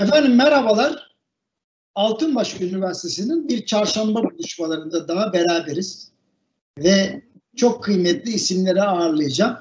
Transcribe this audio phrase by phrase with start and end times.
[0.00, 1.14] Efendim merhabalar.
[1.94, 6.10] Altınbaş Üniversitesi'nin bir çarşamba buluşmalarında daha beraberiz.
[6.78, 7.22] Ve
[7.56, 9.56] çok kıymetli isimleri ağırlayacağım.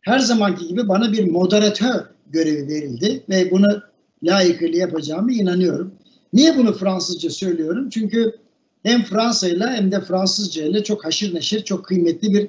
[0.00, 3.82] Her zamanki gibi bana bir moderatör görevi verildi ve bunu
[4.22, 5.94] layıkıyla yapacağımı inanıyorum.
[6.32, 7.88] Niye bunu Fransızca söylüyorum?
[7.90, 8.34] Çünkü
[8.82, 12.48] hem Fransa ile hem de Fransızca ile çok haşır neşir, çok kıymetli bir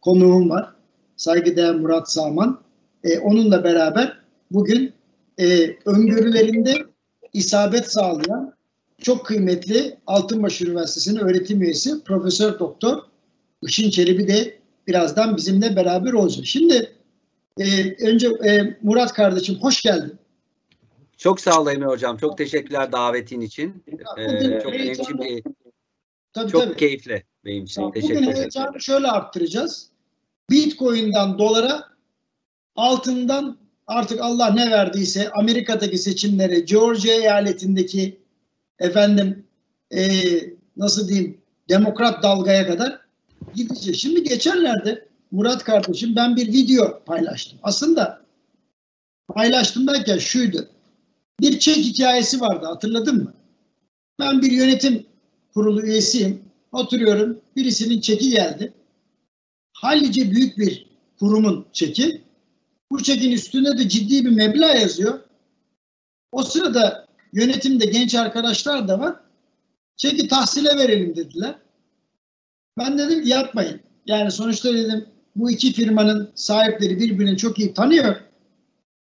[0.00, 0.74] konuğum var.
[1.16, 2.60] Saygıdeğer Murat Saman.
[3.04, 4.16] Ee, onunla beraber
[4.50, 4.92] bugün
[5.40, 6.84] e, öngörülerinde
[7.32, 8.54] isabet sağlayan
[8.98, 13.02] çok kıymetli Altınbaş Üniversitesi'nin öğretim üyesi Profesör Doktor
[13.62, 16.46] Işın Çelebi de birazdan bizimle beraber olacak.
[16.46, 16.92] Şimdi
[17.58, 20.18] e, önce e, Murat kardeşim hoş geldin.
[21.16, 22.16] Çok sağ ol Emre Hocam.
[22.16, 23.84] Çok teşekkürler davetin için.
[24.18, 25.44] Ee, çok benim için bir,
[26.32, 26.76] tabii, çok tabii.
[26.76, 27.74] keyifli benim için.
[27.74, 28.38] Tamam, Teşekkür Bugün ederim.
[28.38, 29.90] heyecanı şöyle arttıracağız.
[30.50, 31.84] Bitcoin'dan dolara,
[32.76, 33.59] altından
[33.90, 38.20] artık Allah ne verdiyse Amerika'daki seçimlere, Georgia eyaletindeki
[38.78, 39.46] efendim
[39.90, 43.00] eee, nasıl diyeyim demokrat dalgaya kadar
[43.54, 44.00] gideceğiz.
[44.00, 47.58] Şimdi geçenlerde Murat kardeşim ben bir video paylaştım.
[47.62, 48.20] Aslında
[49.28, 50.68] paylaştım derken şuydu.
[51.40, 53.32] Bir çek hikayesi vardı hatırladın mı?
[54.20, 55.06] Ben bir yönetim
[55.54, 56.42] kurulu üyesiyim.
[56.72, 57.40] Oturuyorum.
[57.56, 58.72] Birisinin çeki geldi.
[59.72, 60.86] Hallice büyük bir
[61.18, 62.22] kurumun çeki.
[62.90, 65.20] Bu çekin üstünde de ciddi bir meblağ yazıyor.
[66.32, 69.16] O sırada yönetimde genç arkadaşlar da var.
[69.96, 71.54] Çeki tahsile verelim dediler.
[72.78, 73.80] Ben dedim ki yapmayın.
[74.06, 78.16] Yani sonuçta dedim bu iki firmanın sahipleri birbirini çok iyi tanıyor.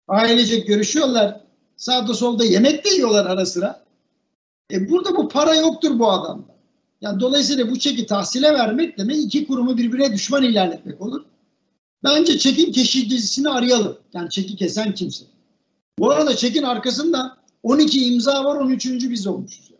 [0.07, 1.41] Ailecek görüşüyorlar.
[1.77, 3.85] Sağda solda yemek de yiyorlar ara sıra.
[4.71, 6.55] E burada bu para yoktur bu adamda.
[7.01, 11.25] Yani dolayısıyla bu çeki tahsile vermek demek iki kurumu birbirine düşman ilan etmek olur.
[12.05, 13.97] Bence çekin keşifcisini arayalım.
[14.13, 15.25] Yani çeki kesen kimse.
[15.99, 18.85] Bu arada çekin arkasında 12 imza var 13.
[18.85, 19.71] biz olmuşuz.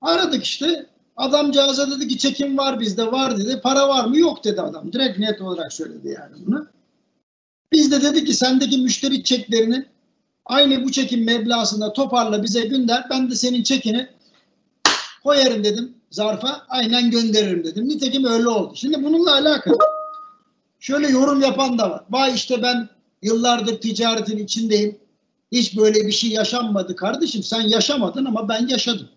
[0.00, 0.86] Aradık işte.
[1.16, 3.60] Adamcağıza dedi ki çekim var bizde var dedi.
[3.62, 4.18] Para var mı?
[4.18, 4.92] Yok dedi adam.
[4.92, 6.66] Direkt net olarak söyledi yani bunu.
[7.72, 9.86] Biz de dedik ki sendeki müşteri çeklerini
[10.44, 13.06] aynı bu çekim meblağında toparla bize gönder.
[13.10, 14.08] Ben de senin çekini
[15.24, 17.88] koyarım dedim zarfa aynen gönderirim dedim.
[17.88, 18.72] Nitekim öyle oldu.
[18.76, 19.78] Şimdi bununla alakalı
[20.82, 22.04] şöyle yorum yapan da var.
[22.10, 22.88] Vay işte ben
[23.22, 24.98] yıllardır ticaretin içindeyim.
[25.52, 27.42] Hiç böyle bir şey yaşanmadı kardeşim.
[27.42, 29.08] Sen yaşamadın ama ben yaşadım.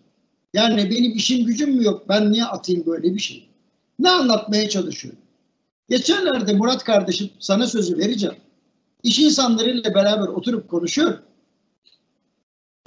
[0.53, 2.09] Yani benim işim gücüm mü yok?
[2.09, 3.50] Ben niye atayım böyle bir şey?
[4.00, 5.20] Ne anlatmaya çalışıyorum?
[5.90, 8.36] Geçenlerde Murat kardeşim sana sözü vereceğim.
[9.03, 11.20] İş insanlarıyla beraber oturup konuşuyorum.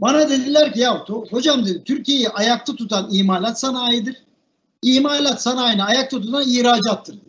[0.00, 4.22] Bana dediler ki ya hocam dedi Türkiye'yi ayakta tutan imalat sanayidir.
[4.83, 7.15] İmalat sanayini ayakta tutan ihracattır.
[7.15, 7.28] Dedi.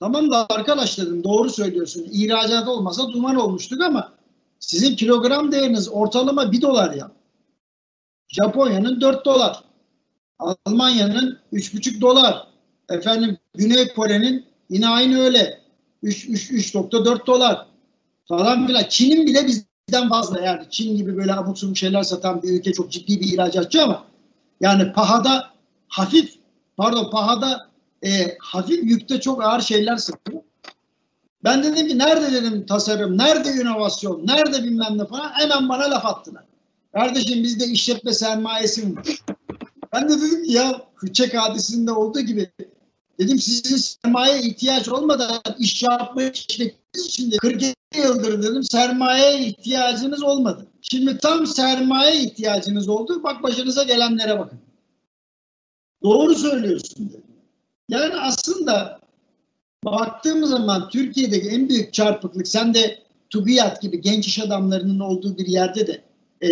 [0.00, 2.06] Tamam da arkadaş dedim doğru söylüyorsun.
[2.12, 4.12] İhracat olmasa duman olmuştuk ama
[4.60, 7.10] sizin kilogram değeriniz ortalama 1 dolar ya.
[8.28, 9.64] Japonya'nın 4 dolar.
[10.38, 12.46] Almanya'nın 3,5 dolar.
[12.88, 15.60] Efendim Güney Kore'nin yine aynı öyle.
[16.02, 17.66] 3.4 dolar
[18.28, 18.84] falan filan.
[18.88, 20.62] Çin'in bile bizden fazla yani.
[20.70, 24.04] Çin gibi böyle abuk subuk şeyler satan bir ülke çok ciddi bir ihracatçı ama
[24.60, 25.50] yani pahada
[25.88, 26.34] hafif
[26.76, 27.65] pardon pahada
[28.06, 30.42] e, hafif yükte çok ağır şeyler satıyor.
[31.44, 36.06] Ben dedim ki nerede dedim tasarım, nerede inovasyon, nerede bilmem ne falan hemen bana laf
[36.06, 36.44] attılar.
[36.92, 39.06] Kardeşim bizde işletme sermayesi mi var?
[39.92, 42.50] Ben de dedim ki ya Hüçek hadisinde olduğu gibi
[43.18, 50.22] dedim sizin sermaye ihtiyaç olmadan iş yapmayı işlettiğiniz için de 47 yıldır dedim sermaye ihtiyacınız
[50.22, 50.66] olmadı.
[50.80, 53.22] Şimdi tam sermaye ihtiyacınız oldu.
[53.22, 54.58] Bak başınıza gelenlere bakın.
[56.02, 57.25] Doğru söylüyorsun dedim.
[57.88, 59.00] Yani aslında
[59.84, 62.98] baktığımız zaman Türkiye'deki en büyük çarpıklık sen de
[63.30, 66.02] TÜBİAD gibi genç iş adamlarının olduğu bir yerde de
[66.46, 66.50] e,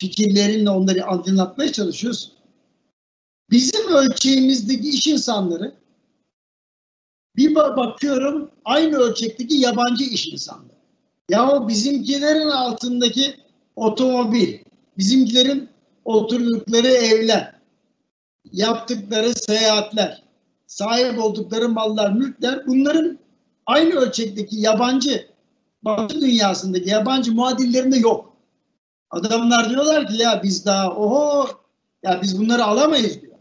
[0.00, 2.32] fikirlerinle onları aydınlatmaya çalışıyorsun.
[3.50, 5.74] Bizim ölçeğimizdeki iş insanları
[7.36, 10.76] bir bakıyorum aynı ölçekteki yabancı iş insanları.
[11.30, 13.36] Ya bizimkilerin altındaki
[13.76, 14.58] otomobil,
[14.98, 15.68] bizimkilerin
[16.04, 17.54] oturdukları evler,
[18.52, 20.25] yaptıkları seyahatler,
[20.66, 23.18] sahip oldukları mallar, mülkler bunların
[23.66, 25.26] aynı ölçekteki yabancı
[25.82, 28.36] batı dünyasındaki yabancı muadillerinde yok.
[29.10, 31.48] Adamlar diyorlar ki ya biz daha oho
[32.02, 33.36] ya biz bunları alamayız diyor.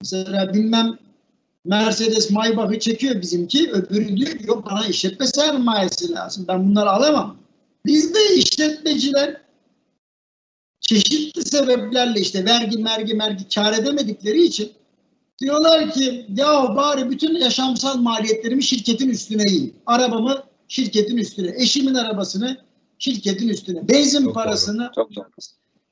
[0.00, 0.98] Mesela bilmem
[1.64, 3.72] Mercedes Maybach'ı çekiyor bizimki.
[3.72, 6.44] Öbürü diyor yok bana işletme sermayesi lazım.
[6.48, 7.36] Ben bunları alamam.
[7.86, 9.40] Bizde işletmeciler
[10.80, 14.72] çeşitli sebeplerle işte vergi mergi mergi kar edemedikleri için
[15.40, 19.74] diyorlar ki ya bari bütün yaşamsal maliyetlerimi şirketin üstüne yiyeyim.
[19.86, 21.54] Arabamı şirketin üstüne.
[21.56, 22.56] Eşimin arabasını
[22.98, 23.88] şirketin üstüne.
[23.88, 25.26] Benzin Çok parasını Çok doğru.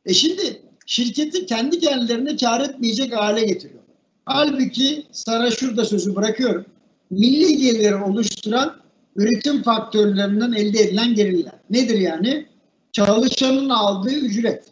[0.07, 3.83] e şimdi şirketi kendi kendilerine kar etmeyecek hale getiriyor.
[4.25, 6.67] Halbuki sana şurada sözü bırakıyorum.
[7.11, 8.77] Milli geliri oluşturan
[9.17, 11.53] üretim faktörlerinden elde edilen gelirler.
[11.71, 12.47] Nedir yani?
[12.93, 14.65] Çalışanın aldığı ücret,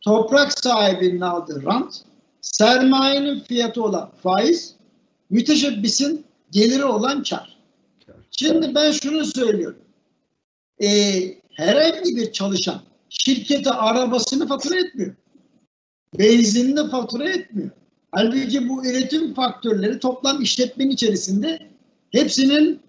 [0.00, 1.94] toprak sahibinin aldığı rant,
[2.44, 4.74] sermayenin fiyatı olan faiz,
[5.30, 7.56] müteşebbisin geliri olan kar.
[8.30, 9.78] Şimdi ben şunu söylüyorum.
[10.82, 15.14] Ee, herhangi bir çalışan şirkete arabasını fatura etmiyor.
[16.18, 17.70] Benzinini fatura etmiyor.
[18.12, 21.68] Halbuki bu üretim faktörleri toplam işletmenin içerisinde
[22.10, 22.80] hepsinin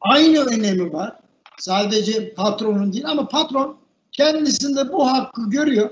[0.00, 1.16] aynı önemi var.
[1.58, 3.76] Sadece patronun değil ama patron
[4.12, 5.90] kendisinde bu hakkı görüyor.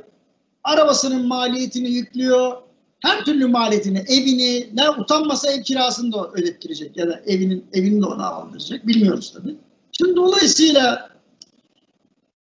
[0.64, 2.69] Arabasının maliyetini yüklüyor.
[3.00, 8.06] Her türlü maliyetini, evini, ne utanmasa ev kirasını da ödettirecek ya da evinin evini de
[8.06, 8.86] ona aldıracak.
[8.86, 9.56] Bilmiyoruz tabii.
[9.92, 11.10] Şimdi dolayısıyla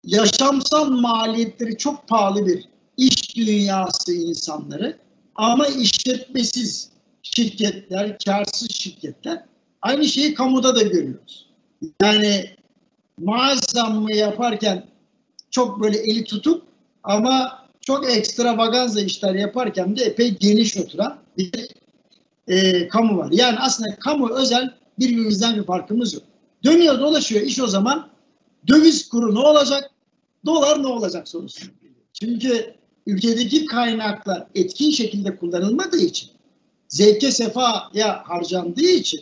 [0.03, 2.65] yaşamsal maliyetleri çok pahalı bir
[2.97, 4.97] iş dünyası insanları
[5.35, 6.89] ama işletmesiz
[7.23, 9.43] şirketler, karsız şirketler
[9.81, 11.49] aynı şeyi kamuda da görüyoruz.
[12.01, 12.49] Yani
[13.19, 14.85] maaş zammı yaparken
[15.51, 16.63] çok böyle eli tutup
[17.03, 21.51] ama çok ekstravaganza işler yaparken de epey geniş oturan bir
[22.47, 23.31] e, kamu var.
[23.31, 26.23] Yani aslında kamu özel birbirimizden bir farkımız yok.
[26.63, 28.09] Dönüyor dolaşıyor iş o zaman
[28.67, 29.91] döviz kuru ne olacak?
[30.45, 31.65] Dolar ne olacak sorusu.
[32.13, 32.75] Çünkü
[33.05, 36.29] ülkedeki kaynaklar etkin şekilde kullanılmadığı için,
[36.87, 39.21] zevke sefaya harcandığı için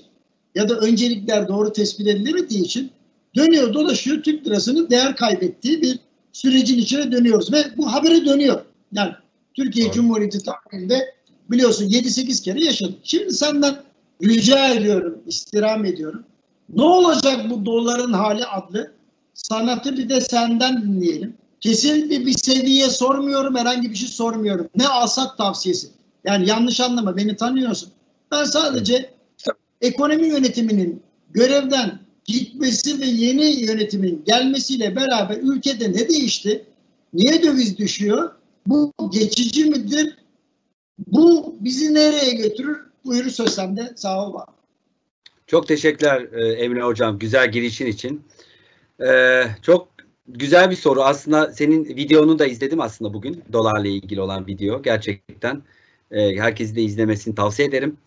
[0.55, 2.91] ya da öncelikler doğru tespit edilemediği için
[3.35, 6.04] dönüyor dolaşıyor Türk lirasının değer kaybettiği bir
[6.35, 8.61] sürecin içine dönüyoruz ve bu habere dönüyor.
[8.91, 9.11] Yani
[9.53, 9.93] Türkiye Doğru.
[9.93, 11.13] Cumhuriyeti tarihinde
[11.51, 12.99] biliyorsun 7-8 kere yaşadık.
[13.03, 13.75] Şimdi senden
[14.23, 16.23] rica ediyorum, istirham ediyorum.
[16.75, 18.91] Ne olacak bu doların hali adlı
[19.33, 21.33] sanatı bir de senden dinleyelim.
[21.61, 24.69] Kesinlikle bir seviye sormuyorum, herhangi bir şey sormuyorum.
[24.75, 25.87] Ne alsak tavsiyesi.
[26.25, 27.89] Yani yanlış anlama, beni tanıyorsun.
[28.31, 29.09] Ben sadece
[29.81, 36.65] ekonomi yönetiminin görevden gitmesi ve yeni yönetimin gelmesiyle beraber ülkede ne değişti?
[37.13, 38.31] Niye döviz düşüyor?
[38.67, 40.17] Bu geçici midir?
[41.07, 42.77] Bu bizi nereye götürür?
[43.05, 43.93] Buyur söz sende.
[43.95, 44.33] Sağ ol.
[44.33, 44.45] var.
[45.47, 48.21] Çok teşekkürler e, Emre Hocam güzel girişin için.
[49.05, 49.87] Ee, çok
[50.27, 51.03] güzel bir soru.
[51.03, 53.43] Aslında senin videonu da izledim aslında bugün.
[53.53, 54.81] Dolarla ilgili olan video.
[54.81, 55.61] Gerçekten
[56.11, 57.97] e, herkesi de izlemesini tavsiye ederim.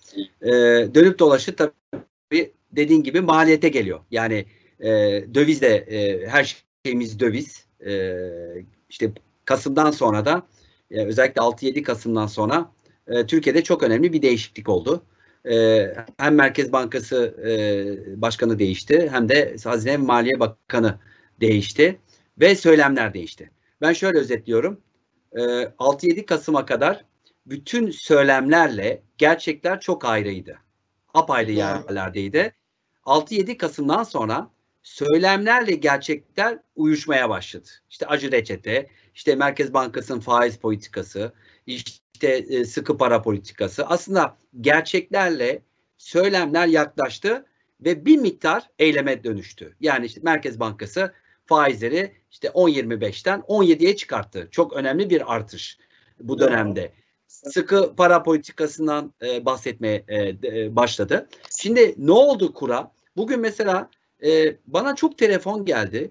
[0.42, 0.48] Ee,
[0.94, 4.00] dönüp dolaşıp tabii dediğin gibi maliyete geliyor.
[4.10, 4.44] Yani
[4.80, 4.88] e,
[5.34, 7.66] döviz de e, her şeyimiz döviz.
[7.86, 8.16] E,
[8.88, 9.12] işte
[9.44, 10.46] Kasım'dan sonra da
[10.90, 12.72] e, özellikle 6-7 Kasım'dan sonra
[13.06, 15.02] e, Türkiye'de çok önemli bir değişiklik oldu.
[15.50, 15.86] E,
[16.18, 20.98] hem Merkez Bankası e, Başkanı değişti hem de Hazine ve Maliye Bakanı
[21.40, 21.98] değişti
[22.40, 23.50] ve söylemler değişti.
[23.80, 24.80] Ben şöyle özetliyorum.
[25.32, 27.04] E, 6-7 Kasım'a kadar
[27.46, 30.58] bütün söylemlerle gerçekler çok ayrıydı.
[31.14, 32.52] Apayrı yerlerdeydi.
[33.08, 34.50] 6-7 Kasım'dan sonra
[34.82, 37.68] söylemlerle gerçekler uyuşmaya başladı.
[37.90, 41.32] İşte acı reçete, işte Merkez Bankası'nın faiz politikası,
[41.66, 43.86] işte e, sıkı para politikası.
[43.86, 45.62] Aslında gerçeklerle
[45.98, 47.46] söylemler yaklaştı
[47.80, 49.76] ve bir miktar eyleme dönüştü.
[49.80, 51.12] Yani işte Merkez Bankası
[51.46, 54.48] faizleri işte 10.25'ten 17'ye çıkarttı.
[54.50, 55.78] Çok önemli bir artış
[56.20, 56.92] bu dönemde.
[57.26, 61.28] Sıkı para politikasından e, bahsetmeye e, e, başladı.
[61.60, 62.97] Şimdi ne oldu kura?
[63.18, 63.90] Bugün mesela
[64.24, 66.10] e, bana çok telefon geldi.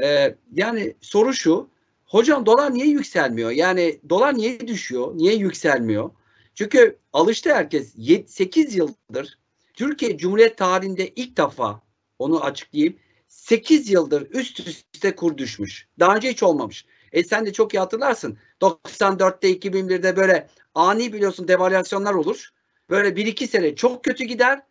[0.00, 1.68] E, yani soru şu.
[2.04, 3.50] Hocam dolar niye yükselmiyor?
[3.50, 5.12] Yani dolar niye düşüyor?
[5.14, 6.10] Niye yükselmiyor?
[6.54, 7.94] Çünkü alıştı herkes
[8.26, 9.38] 8 yıldır
[9.74, 11.80] Türkiye Cumhuriyet tarihinde ilk defa
[12.18, 12.96] onu açıklayayım.
[13.28, 15.88] 8 yıldır üst üste kur düşmüş.
[15.98, 16.86] Daha önce hiç olmamış.
[17.12, 18.38] E sen de çok iyi hatırlarsın.
[18.60, 22.50] 94'te 2001'de böyle ani biliyorsun devalüasyonlar olur.
[22.90, 24.67] Böyle 1-2 sene çok kötü gider.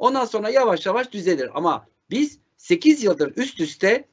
[0.00, 1.50] Ondan sonra yavaş yavaş düzelir.
[1.54, 4.08] Ama biz 8 yıldır üst üste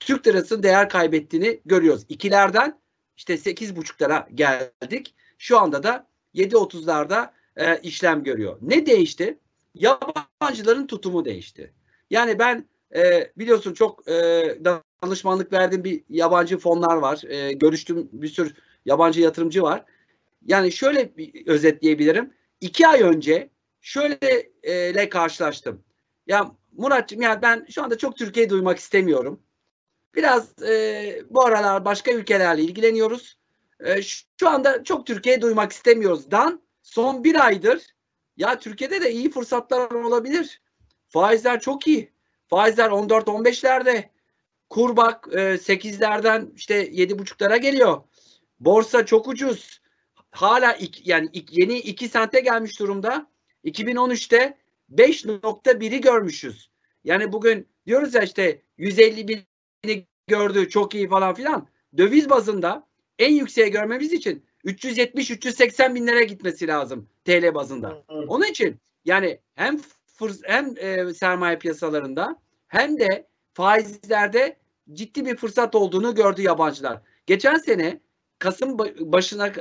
[0.00, 2.02] Türk lirasının değer kaybettiğini görüyoruz.
[2.08, 2.78] İkilerden
[3.16, 5.14] işte 8,5'lara geldik.
[5.38, 8.58] Şu anda da 7.30'larda e, işlem görüyor.
[8.62, 9.38] Ne değişti?
[9.74, 11.72] Yabancıların tutumu değişti.
[12.10, 14.14] Yani ben e, biliyorsun çok e,
[15.02, 17.22] danışmanlık verdiğim bir yabancı fonlar var.
[17.28, 18.52] E, görüştüğüm bir sürü
[18.86, 19.84] yabancı yatırımcı var.
[20.46, 22.32] Yani şöyle bir özetleyebilirim.
[22.60, 23.50] İki ay önce
[23.86, 25.84] şöyle karşılaştım.
[26.26, 29.42] Ya Muratcığım ya ben şu anda çok Türkiye'yi duymak istemiyorum.
[30.14, 33.38] Biraz e, bu aralar başka ülkelerle ilgileniyoruz.
[33.80, 34.02] E,
[34.40, 36.30] şu anda çok Türkiye'yi duymak istemiyoruz.
[36.30, 37.82] Dan son bir aydır
[38.36, 40.62] ya Türkiye'de de iyi fırsatlar olabilir.
[41.08, 42.12] Faizler çok iyi.
[42.48, 44.04] Faizler 14-15'lerde.
[44.70, 48.02] Kur bak e, 8'lerden işte 7,5'lara geliyor.
[48.60, 49.80] Borsa çok ucuz.
[50.30, 53.26] Hala iki, yani iki, yeni 2 sente gelmiş durumda.
[53.66, 54.56] 2013'te
[54.94, 56.70] 5.1'i görmüşüz.
[57.04, 61.68] Yani bugün diyoruz ya işte 150 bini gördü çok iyi falan filan.
[61.96, 62.86] Döviz bazında
[63.18, 68.04] en yükseğe görmemiz için 370-380 binlere gitmesi lazım TL bazında.
[68.08, 74.56] Onun için yani hem fırs hem e, sermaye piyasalarında hem de faizlerde
[74.92, 77.02] ciddi bir fırsat olduğunu gördü yabancılar.
[77.26, 78.00] Geçen sene
[78.38, 79.52] Kasım başına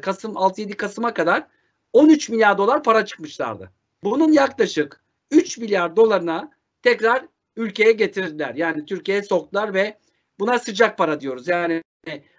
[0.00, 1.46] Kasım 6-7 Kasım'a kadar
[1.92, 3.70] 13 milyar dolar para çıkmışlardı.
[4.04, 6.50] Bunun yaklaşık 3 milyar dolarına
[6.82, 8.54] tekrar ülkeye getirdiler.
[8.54, 9.98] Yani Türkiye'ye soktular ve
[10.38, 11.48] buna sıcak para diyoruz.
[11.48, 11.82] Yani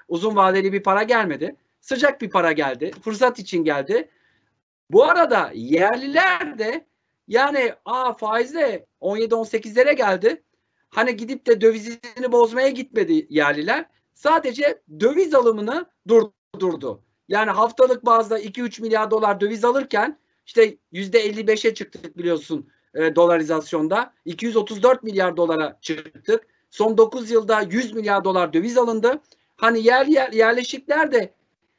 [0.07, 1.55] uzun vadeli bir para gelmedi.
[1.81, 2.91] Sıcak bir para geldi.
[3.03, 4.09] Fırsat için geldi.
[4.89, 6.85] Bu arada yerliler de
[7.27, 10.43] yani a faizle 17-18'lere geldi.
[10.89, 13.85] Hani gidip de dövizini bozmaya gitmedi yerliler.
[14.13, 17.01] Sadece döviz alımını durdurdu.
[17.27, 24.13] Yani haftalık bazda 2-3 milyar dolar döviz alırken işte %55'e çıktık biliyorsun e, dolarizasyonda.
[24.25, 26.47] 234 milyar dolara çıktık.
[26.69, 29.21] Son 9 yılda 100 milyar dolar döviz alındı.
[29.55, 31.33] Hani yer, yer yerleşikler de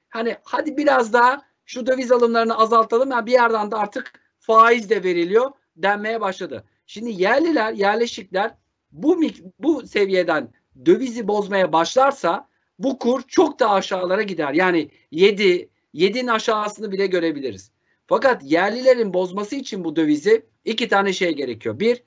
[0.09, 3.11] hani hadi biraz daha şu döviz alımlarını azaltalım.
[3.11, 6.65] Yani bir yerden de artık faiz de veriliyor denmeye başladı.
[6.87, 8.55] Şimdi yerliler, yerleşikler
[8.93, 9.23] bu
[9.59, 10.53] bu seviyeden
[10.87, 14.52] dövizi bozmaya başlarsa bu kur çok da aşağılara gider.
[14.52, 17.71] Yani 7 7'nin aşağısını bile görebiliriz.
[18.07, 21.81] Fakat yerlilerin bozması için bu dövizi iki tane şey gerekiyor.
[21.81, 22.02] Bir,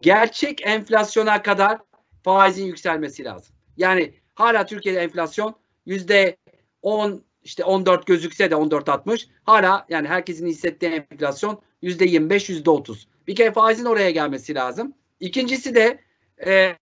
[0.00, 1.78] gerçek enflasyona kadar
[2.22, 3.56] faizin yükselmesi lazım.
[3.76, 5.54] Yani hala Türkiye'de enflasyon
[5.86, 6.36] yüzde
[6.82, 13.08] 10 işte 14 gözükse de 14.60 hala yani herkesin hissettiği enflasyon yüzde 25 yüzde 30.
[13.26, 14.94] Bir kere faizin oraya gelmesi lazım.
[15.20, 16.00] İkincisi de
[16.46, 16.76] e,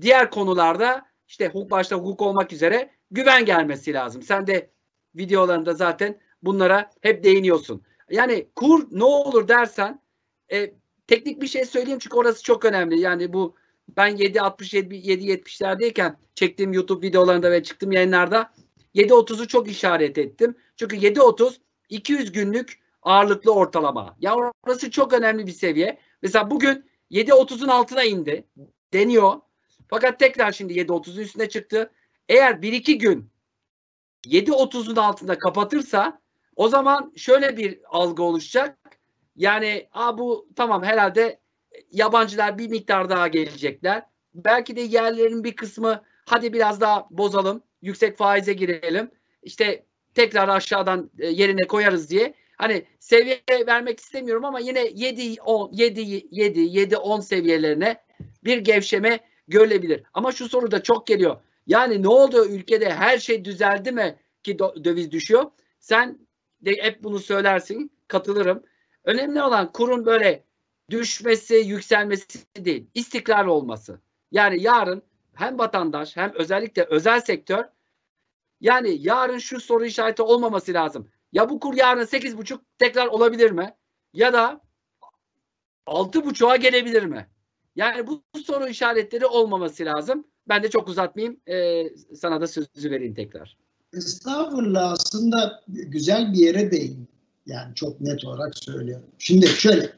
[0.00, 4.22] diğer konularda işte hukuk başta hukuk olmak üzere güven gelmesi lazım.
[4.22, 4.70] Sen de
[5.14, 7.82] videolarında zaten bunlara hep değiniyorsun.
[8.10, 10.02] Yani kur ne olur dersen
[10.52, 10.74] e,
[11.06, 13.00] teknik bir şey söyleyeyim çünkü orası çok önemli.
[13.00, 13.56] Yani bu
[13.96, 18.52] ben 7.67 7.70'lerdeyken çektiğim YouTube videolarında ve çıktığım yayınlarda
[18.94, 20.54] 7.30'u çok işaret ettim.
[20.76, 21.56] Çünkü 7.30
[21.88, 24.16] 200 günlük ağırlıklı ortalama.
[24.20, 25.98] Ya orası çok önemli bir seviye.
[26.22, 28.44] Mesela bugün 7.30'un altına indi.
[28.92, 29.34] Deniyor.
[29.92, 31.90] Fakat tekrar şimdi 7.30'un üstüne çıktı.
[32.28, 33.30] Eğer 1-2 gün
[34.26, 36.20] 7.30'un altında kapatırsa
[36.56, 38.78] o zaman şöyle bir algı oluşacak.
[39.36, 41.40] Yani a bu tamam herhalde
[41.90, 44.02] yabancılar bir miktar daha gelecekler.
[44.34, 49.10] Belki de yerlerin bir kısmı hadi biraz daha bozalım, yüksek faize girelim.
[49.42, 49.84] İşte
[50.14, 52.34] tekrar aşağıdan e, yerine koyarız diye.
[52.56, 58.02] Hani seviye vermek istemiyorum ama yine 7 10 7 7 7 10 seviyelerine
[58.44, 60.02] bir gevşeme görülebilir.
[60.14, 61.36] Ama şu soru da çok geliyor.
[61.66, 65.44] Yani ne oldu ülkede her şey düzeldi mi ki döviz düşüyor?
[65.80, 66.18] Sen
[66.60, 67.92] de hep bunu söylersin.
[68.08, 68.62] Katılırım.
[69.04, 70.44] Önemli olan kurun böyle
[70.90, 72.86] düşmesi, yükselmesi değil.
[72.94, 74.00] istikrar olması.
[74.30, 75.02] Yani yarın
[75.34, 77.64] hem vatandaş hem özellikle özel sektör
[78.60, 81.08] yani yarın şu soru işareti olmaması lazım.
[81.32, 83.76] Ya bu kur yarın 8,5 tekrar olabilir mi?
[84.12, 84.60] Ya da
[85.86, 87.30] 6,5'a gelebilir mi?
[87.76, 90.24] Yani bu soru işaretleri olmaması lazım.
[90.48, 91.40] Ben de çok uzatmayayım.
[91.48, 93.56] Ee, sana da sözü vereyim tekrar.
[93.92, 97.08] Estağfurullah aslında güzel bir yere değin.
[97.46, 99.06] Yani çok net olarak söylüyorum.
[99.18, 99.92] Şimdi şöyle.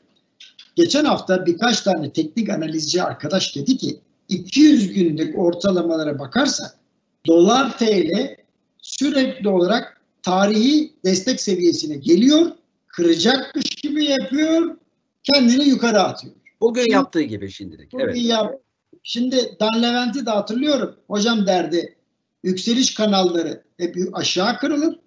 [0.76, 6.78] Geçen hafta birkaç tane teknik analizci arkadaş dedi ki 200 günlük ortalamalara bakarsak
[7.26, 8.36] dolar TL
[8.82, 12.50] sürekli olarak tarihi destek seviyesine geliyor,
[12.86, 14.76] kıracakmış gibi yapıyor,
[15.22, 16.34] kendini yukarı atıyor.
[16.64, 17.94] Bugün şimdi, yaptığı gibi şimdilik.
[17.94, 18.16] Evet.
[18.16, 18.54] Yap,
[19.02, 20.96] şimdi Dan Levent'i de hatırlıyorum.
[21.06, 21.96] Hocam derdi
[22.42, 24.98] yükseliş kanalları hep aşağı kırılır,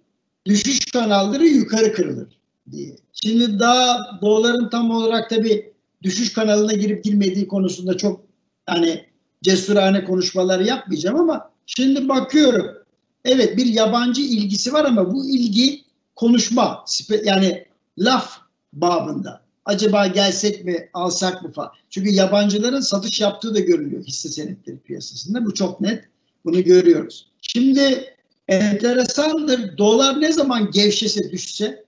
[0.45, 2.39] düşüş kanalları yukarı kırılır
[2.71, 2.95] diye.
[3.13, 5.73] Şimdi daha doların tam olarak tabi
[6.03, 8.21] düşüş kanalına girip girmediği konusunda çok
[8.65, 9.05] hani
[9.43, 12.77] cesurane konuşmaları yapmayacağım ama şimdi bakıyorum.
[13.25, 15.81] Evet bir yabancı ilgisi var ama bu ilgi
[16.15, 16.85] konuşma
[17.23, 17.65] yani
[17.97, 18.37] laf
[18.73, 19.46] babında.
[19.67, 21.71] Acaba gelsek mi alsak mı falan.
[21.89, 25.45] Çünkü yabancıların satış yaptığı da görülüyor hisse senetleri piyasasında.
[25.45, 26.03] Bu çok net.
[26.45, 27.31] Bunu görüyoruz.
[27.41, 28.13] Şimdi
[28.47, 29.77] enteresandır.
[29.77, 31.85] Dolar ne zaman gevşese düşse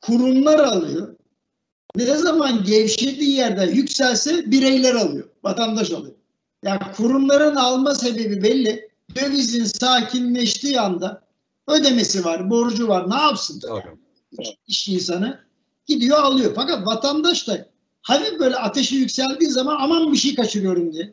[0.00, 1.16] kurumlar alıyor.
[1.96, 5.28] Ne zaman gevşediği yerde yükselse bireyler alıyor.
[5.44, 6.14] Vatandaş alıyor.
[6.64, 8.88] Yani kurumların alma sebebi belli.
[9.16, 11.22] Dövizin sakinleştiği anda
[11.68, 13.10] ödemesi var, borcu var.
[13.10, 13.62] Ne yapsın?
[13.62, 13.98] Doğru.
[14.66, 15.47] İş insanı
[15.88, 16.52] gidiyor alıyor.
[16.54, 17.66] Fakat vatandaş da
[18.02, 21.12] hafif böyle ateşi yükseldiği zaman aman bir şey kaçırıyorum diye.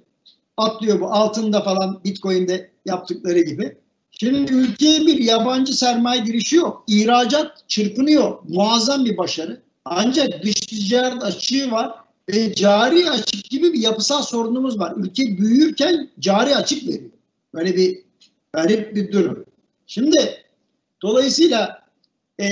[0.58, 3.78] atlıyor bu altında falan Bitcoin'de yaptıkları gibi.
[4.12, 6.84] Şimdi ülkeye bir yabancı sermaye girişi yok.
[6.88, 8.38] İhracat çırpınıyor.
[8.48, 9.62] Muazzam bir başarı.
[9.86, 11.92] Ancak dış ticaret açığı var
[12.30, 14.94] ve cari açık gibi bir yapısal sorunumuz var.
[14.98, 17.12] Ülke büyürken cari açık veriyor.
[17.54, 18.00] Böyle bir
[18.54, 19.46] garip bir durum.
[19.88, 20.44] Şimdi
[21.02, 21.82] dolayısıyla
[22.42, 22.46] e,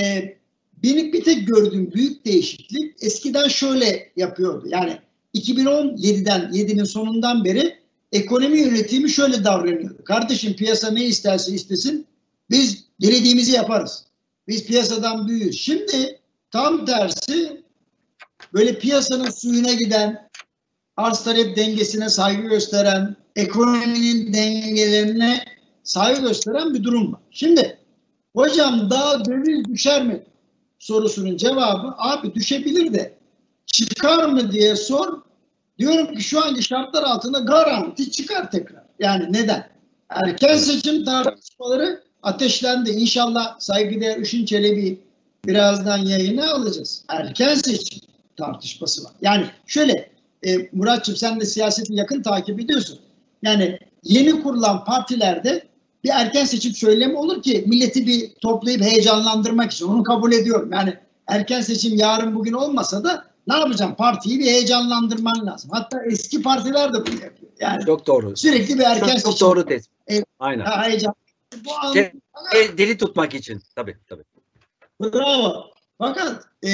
[0.83, 4.67] benim bir tek gördüğüm büyük değişiklik eskiden şöyle yapıyordu.
[4.67, 4.97] Yani
[5.35, 7.75] 2017'den 7'nin sonundan beri
[8.11, 10.03] ekonomi yönetimi şöyle davranıyordu.
[10.03, 12.07] Kardeşim piyasa ne isterse istesin
[12.49, 14.05] biz dilediğimizi yaparız.
[14.47, 15.59] Biz piyasadan büyüyoruz.
[15.59, 16.19] Şimdi
[16.51, 17.63] tam tersi
[18.53, 20.29] böyle piyasanın suyuna giden,
[20.97, 25.45] arz talep dengesine saygı gösteren, ekonominin dengelerine
[25.83, 27.21] saygı gösteren bir durum var.
[27.31, 27.77] Şimdi
[28.35, 30.23] hocam daha döviz düşer mi
[30.83, 33.13] sorusunun cevabı abi düşebilir de
[33.65, 35.21] çıkar mı diye sor.
[35.79, 38.83] Diyorum ki şu anki şartlar altında garanti çıkar tekrar.
[38.99, 39.69] Yani neden?
[40.09, 42.89] Erken seçim tartışmaları ateşlendi.
[42.91, 44.99] İnşallah saygıdeğer Işın Çelebi
[45.45, 47.05] birazdan yayına alacağız.
[47.09, 47.99] Erken seçim
[48.37, 49.11] tartışması var.
[49.21, 50.09] Yani şöyle
[50.45, 52.99] e, Muratçım sen de siyaseti yakın takip ediyorsun.
[53.43, 55.63] Yani yeni kurulan partilerde
[56.03, 59.87] bir erken seçim söylemi olur ki milleti bir toplayıp heyecanlandırmak için.
[59.87, 60.69] Onu kabul ediyorum.
[60.71, 63.95] Yani erken seçim yarın bugün olmasa da ne yapacağım?
[63.95, 65.71] Partiyi bir heyecanlandırman lazım.
[65.73, 67.51] Hatta eski partiler de bunu yapıyor.
[67.59, 68.37] Yani Çok doğru.
[68.37, 69.31] sürekli bir erken Çok, seçim.
[69.31, 69.93] çok doğru tespit.
[70.07, 70.25] Evet.
[70.39, 70.65] Aynen.
[70.65, 71.13] Heyecan.
[71.65, 72.11] Bu an, Şey-
[72.55, 73.61] E, deli tutmak için.
[73.75, 74.23] Tabii tabii.
[75.01, 75.63] Bravo.
[75.97, 76.69] Fakat e,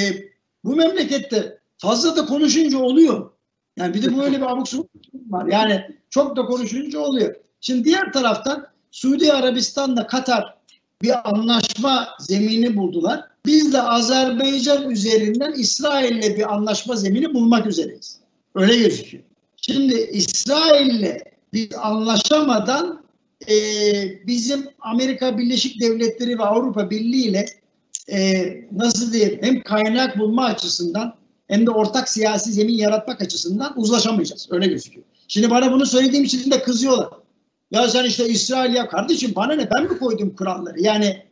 [0.64, 3.30] bu memlekette fazla da konuşunca oluyor.
[3.76, 4.68] Yani bir de böyle bir abuk
[5.30, 5.46] var.
[5.46, 7.34] Yani çok da konuşunca oluyor.
[7.60, 10.54] Şimdi diğer taraftan Suudi Arabistan'la Katar
[11.02, 13.24] bir anlaşma zemini buldular.
[13.46, 18.18] Biz de Azerbaycan üzerinden İsrail'le bir anlaşma zemini bulmak üzereyiz.
[18.54, 19.24] Öyle gözüküyor.
[19.56, 21.18] Şimdi İsrail'le
[21.52, 23.02] biz anlaşamadan
[23.48, 23.54] e,
[24.26, 27.46] bizim Amerika Birleşik Devletleri ve Avrupa Birliği ile
[28.12, 31.14] e, nasıl diyeyim hem kaynak bulma açısından
[31.48, 34.48] hem de ortak siyasi zemin yaratmak açısından uzlaşamayacağız.
[34.50, 35.04] Öyle gözüküyor.
[35.28, 37.08] Şimdi bana bunu söylediğim için de kızıyorlar.
[37.70, 40.80] Ya sen işte İsrail ya kardeşim bana ne ben mi koydum kuralları?
[40.80, 41.22] Yani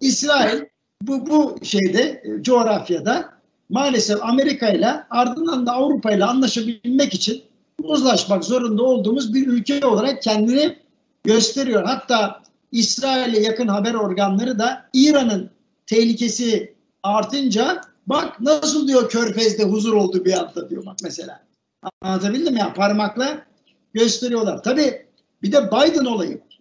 [0.00, 0.60] İsrail
[1.02, 7.42] bu, bu şeyde e, coğrafyada maalesef Amerika ile ardından da Avrupa ile anlaşabilmek için
[7.82, 10.76] uzlaşmak zorunda olduğumuz bir ülke olarak kendini
[11.24, 11.84] gösteriyor.
[11.84, 15.50] Hatta İsrail'e yakın haber organları da İran'ın
[15.86, 21.40] tehlikesi artınca bak nasıl diyor Körfez'de huzur oldu bir anda diyor bak mesela.
[22.02, 23.46] Anlatabildim ya parmakla
[23.94, 24.62] gösteriyorlar.
[24.62, 25.07] Tabii
[25.42, 26.60] bir de Biden olayı var.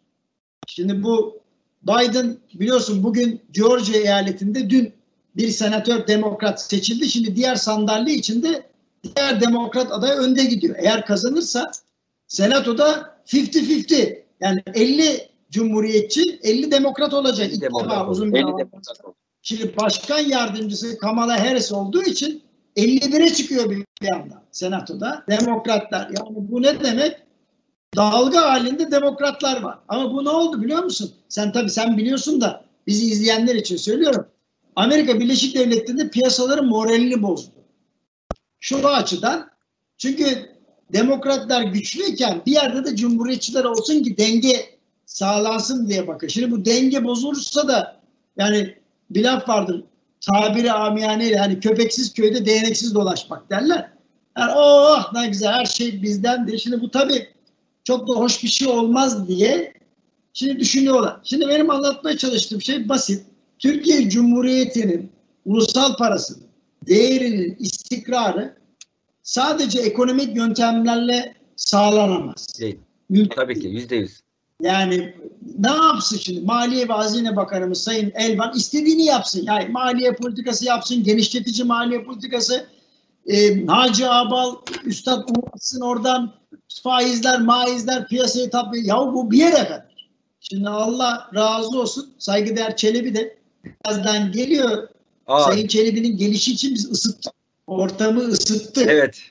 [0.68, 1.40] Şimdi bu
[1.84, 4.94] Biden biliyorsun bugün Georgia eyaletinde dün
[5.36, 7.10] bir senatör demokrat seçildi.
[7.10, 8.68] Şimdi diğer sandalye içinde
[9.04, 10.76] diğer demokrat aday önde gidiyor.
[10.80, 11.72] Eğer kazanırsa
[12.28, 17.50] senatoda 50-50 yani 50 cumhuriyetçi 50 demokrat olacak.
[17.54, 18.60] İlk Demokrat defa uzun bir 50 zaman.
[18.60, 18.98] demokrat.
[19.42, 22.44] Şimdi başkan yardımcısı Kamala Harris olduğu için
[22.78, 25.24] 51'e çıkıyor bir, anda senatoda.
[25.30, 26.02] Demokratlar.
[26.02, 27.27] Yani bu ne demek?
[27.96, 29.80] Dalga halinde demokratlar var.
[29.88, 31.12] Ama bu ne oldu biliyor musun?
[31.30, 34.28] Sen tabii sen biliyorsun da bizi izleyenler için söylüyorum.
[34.76, 37.52] Amerika Birleşik Devletleri'nde piyasaların moralini bozdu.
[38.60, 39.50] Şu açıdan
[39.98, 40.26] çünkü
[40.94, 46.30] demokratlar güçlüyken bir yerde de cumhuriyetçiler olsun ki denge sağlansın diye bakıyor.
[46.32, 48.02] Şimdi bu denge bozulursa da
[48.38, 48.78] yani
[49.10, 49.84] bir laf vardır
[50.22, 53.92] tabiri amiyaneyle hani köpeksiz köyde değneksiz dolaşmak derler.
[54.38, 56.58] Yani oh ne güzel her şey bizdendir.
[56.58, 57.30] Şimdi bu tabii
[57.88, 59.74] çok da hoş bir şey olmaz diye
[60.34, 61.20] şimdi düşünüyorlar.
[61.24, 63.26] Şimdi benim anlatmaya çalıştığım şey basit.
[63.60, 65.12] Türkiye Cumhuriyeti'nin
[65.46, 66.44] ulusal parasının
[66.88, 68.58] değerinin istikrarı
[69.24, 72.60] sadece ekonomik yöntemlerle sağlanamaz.
[72.60, 72.80] Değil.
[73.10, 74.22] Mümkün Tabii ki yüzde yüz.
[74.62, 75.16] Yani
[75.60, 76.42] ne yapsın şimdi?
[76.42, 79.44] Maliye ve Hazine Bakanımız Sayın Elvan istediğini yapsın.
[79.44, 82.68] Yani maliye politikası yapsın, genişletici maliye politikası.
[83.28, 86.34] E, Hacı Abal, Üstad uğraşsın oradan
[86.84, 88.88] faizler, maizler piyasayı tabi.
[88.88, 89.88] Ya bu bir yere kadar.
[90.40, 92.14] Şimdi Allah razı olsun.
[92.18, 94.88] Saygıdeğer Çelebi de birazdan geliyor.
[95.28, 97.34] Aa, Sayın Çelebi'nin gelişi için biz ısıttık.
[97.68, 98.88] Ortamı ısıttık.
[98.88, 99.22] evet.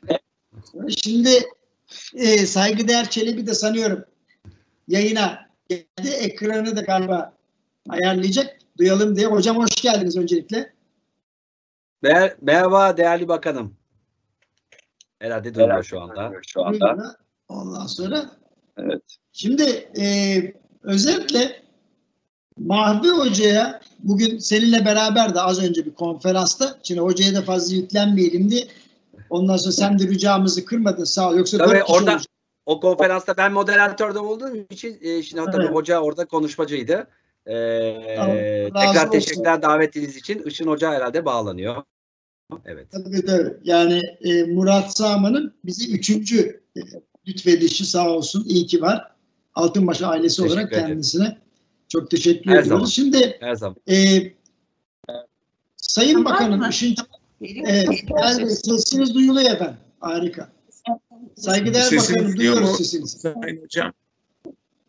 [0.96, 1.30] Şimdi
[2.14, 4.04] e, saygıdeğer Çelebi de sanıyorum
[4.88, 6.08] yayına geldi.
[6.08, 7.32] Ekranı da galiba
[7.88, 8.58] ayarlayacak.
[8.78, 9.26] Duyalım diye.
[9.26, 10.72] Hocam hoş geldiniz öncelikle.
[12.02, 13.76] Mer- Merhaba değerli bakanım.
[15.18, 16.32] Herhalde duyuyor şu anda.
[16.46, 17.16] Şu anda.
[17.48, 18.30] Ondan sonra
[18.78, 19.02] Evet.
[19.32, 19.62] şimdi
[20.00, 20.04] e,
[20.82, 21.62] özellikle
[22.58, 28.50] Mahvi Hoca'ya bugün seninle beraber de az önce bir konferansta şimdi hocaya da fazla yüklenmeyelim
[28.50, 28.64] diye
[29.30, 31.36] ondan sonra sen de ricamızı kırmadın sağ ol.
[31.36, 32.20] Yoksa Tabii orada- olacak.
[32.66, 35.74] o konferansta ben moderatörde olduğum için e, şimdi tabii Evet.
[35.74, 37.06] hoca orada konuşmacıydı.
[37.46, 37.54] E,
[38.18, 38.34] Allah
[38.74, 40.42] razı tekrar teşekkürler davetiniz için.
[40.42, 41.82] Işın Hoca herhalde bağlanıyor.
[42.64, 42.86] Evet.
[42.92, 43.52] Tabii tabii.
[43.64, 46.80] Yani e, Murat Sağman'ın bizi üçüncü e,
[47.28, 48.44] lütfedişi sağ olsun.
[48.48, 49.12] İyi ki var.
[49.54, 50.86] Altınbaş ailesi Teşekkür olarak ederim.
[50.86, 51.38] kendisine
[51.88, 52.68] çok teşekkür Her ediyoruz.
[52.68, 52.84] zaman.
[52.84, 53.76] Şimdi Her zaman.
[53.88, 54.22] e,
[55.76, 56.68] Sayın Tamam Bakanım mı?
[56.70, 56.94] işin
[57.42, 58.04] Evet,
[58.64, 59.76] sesiniz duyuluyor efendim.
[60.00, 60.52] Harika.
[61.36, 62.76] Saygıdeğer Sesimiz Bakanım duyuyor duyuyoruz mu?
[62.76, 63.18] sesinizi.
[63.18, 63.92] Sayın Hocam.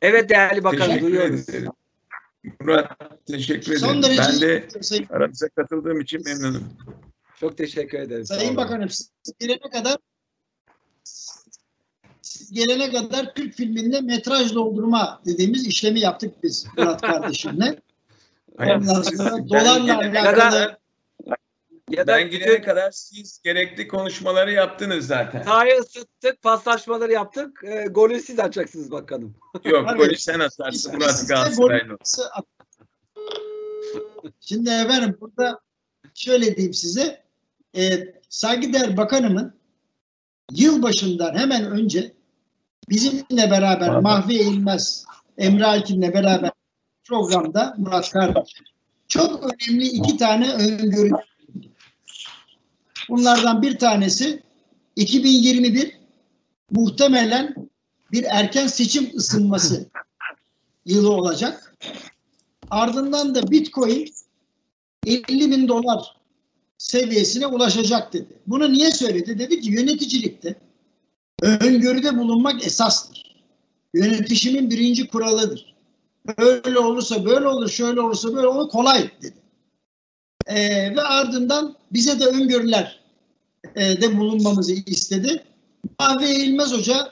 [0.02, 1.50] Evet değerli bakanım teşekkür duyuyoruz.
[1.50, 1.72] ederim.
[2.62, 2.92] Murat
[3.26, 3.80] teşekkür ederim.
[3.88, 6.64] Son derece ben de Sayın, aranıza katıldığım için memnunum.
[7.40, 8.26] Çok teşekkür ederim.
[8.26, 8.56] Sayın.
[8.58, 9.98] Bakanım siz gelene kadar
[12.28, 17.80] siz gelene kadar Türk filminde metraj doldurma dediğimiz işlemi yaptık biz Murat kardeşimle.
[18.60, 20.78] Ondan sonra dolarla alakalı kadar-
[21.90, 25.44] Ya da ben gelene kadar siz gerekli konuşmaları yaptınız zaten.
[25.44, 27.64] sahayı ısıttık, paslaşmaları yaptık.
[27.64, 29.36] E, golü siz atacaksınız bakanım.
[29.66, 29.98] Yok Tabii.
[29.98, 31.98] golü sen atarsın Murat Galatasaraylı.
[34.42, 35.60] Şimdi efendim burada
[36.14, 37.24] şöyle diyeyim size.
[37.78, 39.54] E, saygıdeğer bakanımın
[40.52, 42.14] yılbaşından hemen önce
[42.90, 44.00] bizimle beraber.
[44.00, 45.06] Mahvi Eğilmez,
[45.38, 46.52] Emre Alkin'le beraber
[47.06, 48.54] programda Murat Kardeş
[49.08, 51.12] çok önemli iki tane öngörü.
[53.10, 54.44] Bunlardan bir tanesi
[54.96, 56.00] 2021
[56.72, 57.56] muhtemelen
[58.12, 59.90] bir erken seçim ısınması
[60.86, 61.76] yılı olacak.
[62.70, 64.14] Ardından da Bitcoin
[65.06, 66.18] 50 bin dolar
[66.78, 68.40] seviyesine ulaşacak dedi.
[68.48, 69.40] Bunu niye söyledi?
[69.40, 70.56] Dedi ki yöneticilikte
[71.42, 73.36] öngörüde bulunmak esastır.
[73.94, 75.76] Yönetişimin birinci kuralıdır.
[76.38, 79.38] Böyle olursa böyle olur, şöyle olursa böyle olur, kolay dedi.
[80.48, 83.00] Ee, ve ardından bize de öngörüler
[83.76, 85.44] e, de bulunmamızı istedi.
[86.00, 87.12] Mavi Eğilmez Hoca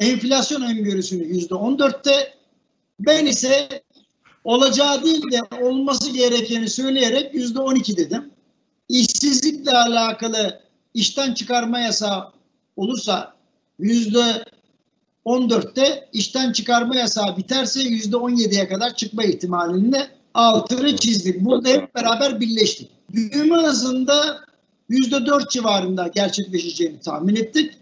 [0.00, 2.34] enflasyon öngörüsünü yüzde on dörtte,
[3.00, 3.82] ben ise
[4.44, 8.30] olacağı değil de olması gerekeni söyleyerek yüzde on iki dedim.
[8.88, 10.60] İşsizlikle alakalı
[10.94, 12.32] işten çıkarma yasağı
[12.76, 13.35] olursa
[13.78, 14.44] yüzde
[15.24, 21.40] on dörtte işten çıkarma yasağı biterse yüzde on yediye kadar çıkma ihtimalini altını çizdik.
[21.40, 22.90] Burada hep beraber birleştik.
[23.14, 24.40] Büyüme hızında
[24.88, 27.72] yüzde dört civarında gerçekleşeceğini tahmin ettik.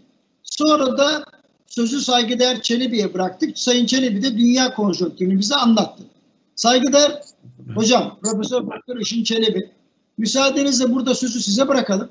[0.43, 1.25] Sonra da
[1.67, 3.59] sözü saygıdeğer Çelebi'ye bıraktık.
[3.59, 6.03] Sayın Çelebi de dünya konjonktürünü bize anlattı.
[6.55, 7.21] Saygıdeğer
[7.75, 9.69] hocam Profesör Doktor Işın Çelebi
[10.17, 12.09] müsaadenizle burada sözü size bırakalım.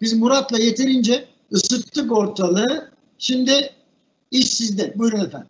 [0.00, 2.92] Biz Murat'la yeterince ısıttık ortalığı.
[3.22, 3.70] Şimdi
[4.30, 4.92] iş sizde.
[4.96, 5.48] Buyurun efendim.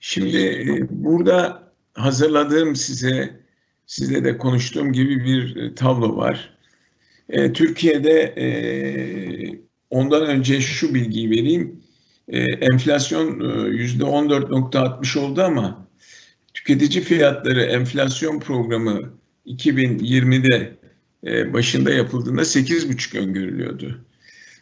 [0.00, 1.62] Şimdi e, burada
[1.94, 3.40] hazırladığım size,
[3.86, 6.58] sizle de konuştuğum gibi bir e, tablo var.
[7.28, 8.48] E, Türkiye'de e,
[9.90, 11.80] ondan önce şu bilgiyi vereyim.
[12.28, 15.88] E, enflasyon e, yüzde 14.60 oldu ama
[16.54, 19.12] tüketici fiyatları enflasyon programı
[19.46, 20.76] 2020'de
[21.26, 24.07] e, başında yapıldığında 8,5 öngörülüyordu.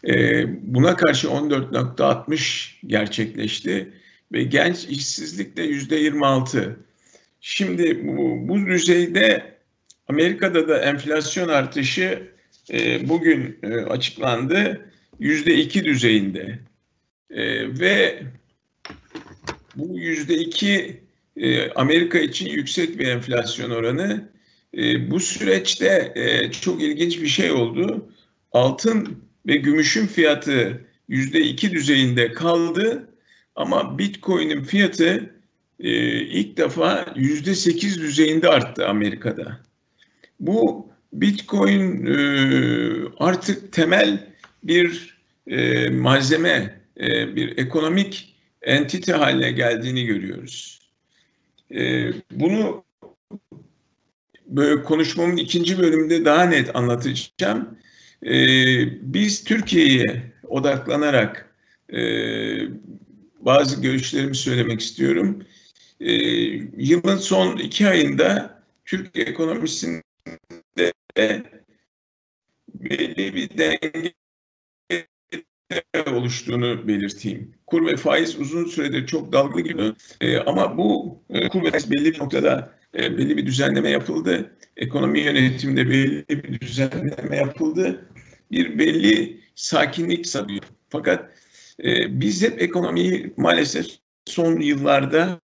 [0.09, 3.93] E, buna karşı 14.60 gerçekleşti
[4.33, 6.77] ve genç işsizlik de yüzde 26.
[7.41, 9.57] Şimdi bu, bu düzeyde
[10.09, 12.23] Amerika'da da enflasyon artışı
[12.73, 16.59] e, bugün e, açıklandı yüzde iki düzeyinde
[17.31, 18.23] E, ve
[19.77, 21.01] bu yüzde iki
[21.37, 24.29] e, Amerika için yüksek bir enflasyon oranı.
[24.77, 28.13] E, bu süreçte e, çok ilginç bir şey oldu.
[28.53, 33.09] Altın ve gümüşün fiyatı yüzde iki düzeyinde kaldı.
[33.57, 35.31] Ama Bitcoin'in fiyatı
[35.81, 39.61] e, ilk defa yüzde sekiz düzeyinde arttı Amerika'da.
[40.41, 42.19] Bu Bitcoin e,
[43.19, 44.33] artık temel
[44.63, 50.81] bir e, malzeme, e, bir ekonomik entite haline geldiğini görüyoruz.
[51.75, 52.85] E, bunu
[54.47, 57.79] böyle konuşmamın ikinci bölümünde daha net anlatacağım.
[58.27, 58.33] E,
[59.13, 61.55] biz Türkiye'ye odaklanarak
[61.93, 62.01] e,
[63.41, 65.43] bazı görüşlerimi söylemek istiyorum.
[66.01, 66.13] Ee,
[66.77, 70.03] yılın son iki ayında Türk ekonomisinde
[71.17, 74.15] belli bir denge
[76.07, 77.55] oluştuğunu belirteyim.
[77.67, 81.91] Kur ve faiz uzun süredir çok dalgalı gibi ee, ama bu e, kur ve faiz
[81.91, 84.57] belli bir noktada e, belli bir düzenleme yapıldı.
[84.77, 88.09] Ekonomi yönetiminde belli bir düzenleme yapıldı.
[88.51, 90.63] Bir belli sakinlik sağlıyor.
[90.89, 91.31] Fakat
[91.85, 93.87] e, biz hep ekonomiyi maalesef
[94.25, 95.41] son yıllarda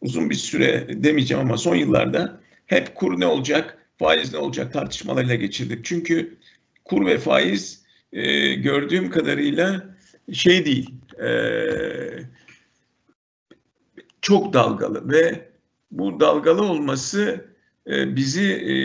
[0.00, 5.34] uzun bir süre demeyeceğim ama son yıllarda hep kur ne olacak, faiz ne olacak tartışmalarıyla
[5.34, 5.84] geçirdik.
[5.84, 6.36] Çünkü
[6.84, 9.96] kur ve faiz e, gördüğüm kadarıyla
[10.32, 10.90] şey değil,
[11.22, 11.28] e,
[14.20, 15.48] çok dalgalı ve
[15.90, 17.44] bu dalgalı olması
[17.86, 18.76] e, bizi e,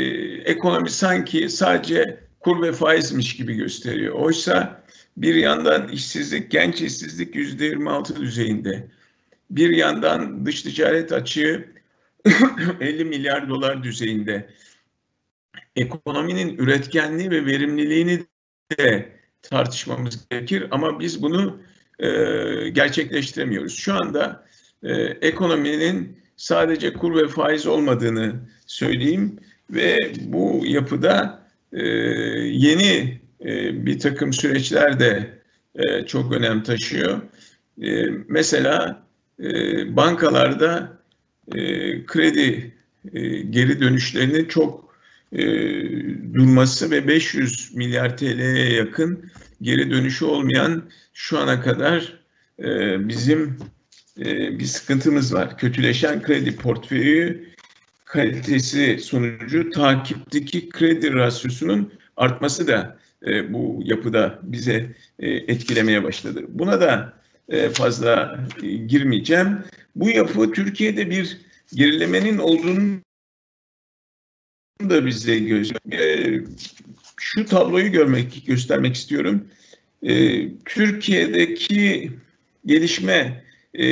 [0.51, 4.13] ekonomi sanki sadece kur ve faizmiş gibi gösteriyor.
[4.13, 4.83] Oysa
[5.17, 8.87] bir yandan işsizlik, genç işsizlik yüzde 26 düzeyinde.
[9.49, 11.65] Bir yandan dış ticaret açığı
[12.79, 14.49] 50 milyar dolar düzeyinde.
[15.75, 18.25] Ekonominin üretkenliği ve verimliliğini
[18.79, 19.09] de
[19.41, 21.61] tartışmamız gerekir ama biz bunu
[21.99, 22.09] e,
[22.69, 23.75] gerçekleştiremiyoruz.
[23.75, 24.45] Şu anda
[24.83, 31.40] e, ekonominin sadece kur ve faiz olmadığını söyleyeyim ve bu yapıda
[31.73, 31.83] e,
[32.43, 35.41] yeni e, bir takım süreçler de
[35.75, 37.21] e, çok önem taşıyor.
[37.81, 39.03] E, mesela
[39.39, 40.97] e, bankalarda
[41.55, 41.61] e,
[42.05, 42.73] kredi
[43.13, 44.95] e, geri dönüşlerinin çok
[45.33, 45.43] e,
[46.33, 49.31] durması ve 500 milyar TL'ye yakın
[49.61, 52.19] geri dönüşü olmayan şu ana kadar
[52.59, 53.57] e, bizim
[54.19, 55.57] e, bir sıkıntımız var.
[55.57, 57.50] Kötüleşen kredi portföyü
[58.11, 66.45] kalitesi sonucu takipteki kredi rasyosunun artması da e, bu yapıda bize e, etkilemeye başladı.
[66.49, 67.13] Buna da
[67.49, 69.63] e, fazla e, girmeyeceğim.
[69.95, 71.37] Bu yapı Türkiye'de bir
[71.73, 72.99] gerilemenin olduğunu
[74.89, 76.39] da bize göz e,
[77.17, 79.47] şu tabloyu görmek göstermek istiyorum.
[80.03, 82.11] E, Türkiye'deki
[82.65, 83.43] gelişme
[83.73, 83.85] e,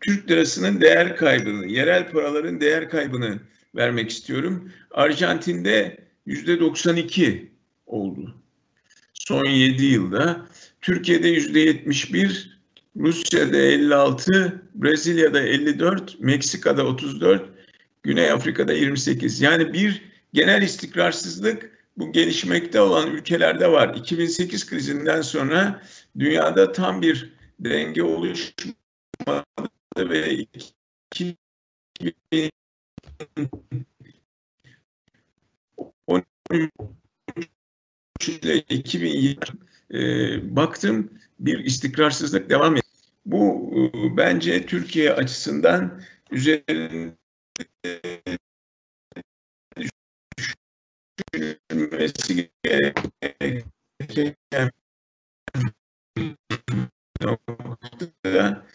[0.00, 3.38] Türk lirasının değer kaybını, yerel paraların değer kaybını
[3.76, 4.72] vermek istiyorum.
[4.90, 7.50] Arjantin'de yüzde 92
[7.86, 8.34] oldu.
[9.14, 10.46] Son 7 yılda.
[10.80, 12.60] Türkiye'de yüzde 71,
[12.96, 17.48] Rusya'da 56, Brezilya'da 54, Meksika'da 34,
[18.02, 19.40] Güney Afrika'da 28.
[19.40, 20.02] Yani bir
[20.32, 23.94] genel istikrarsızlık bu gelişmekte olan ülkelerde var.
[23.94, 25.82] 2008 krizinden sonra
[26.18, 28.02] dünyada tam bir denge
[29.30, 31.36] oluşmadı ve 2000
[38.26, 39.36] ile 2020
[39.92, 42.84] e, baktım bir istikrarsızlık devam ediyor.
[43.26, 47.16] Bu e, bence Türkiye açısından üzerinde
[51.32, 52.50] düşünülmesi
[54.08, 54.70] gereken
[57.22, 58.66] noktada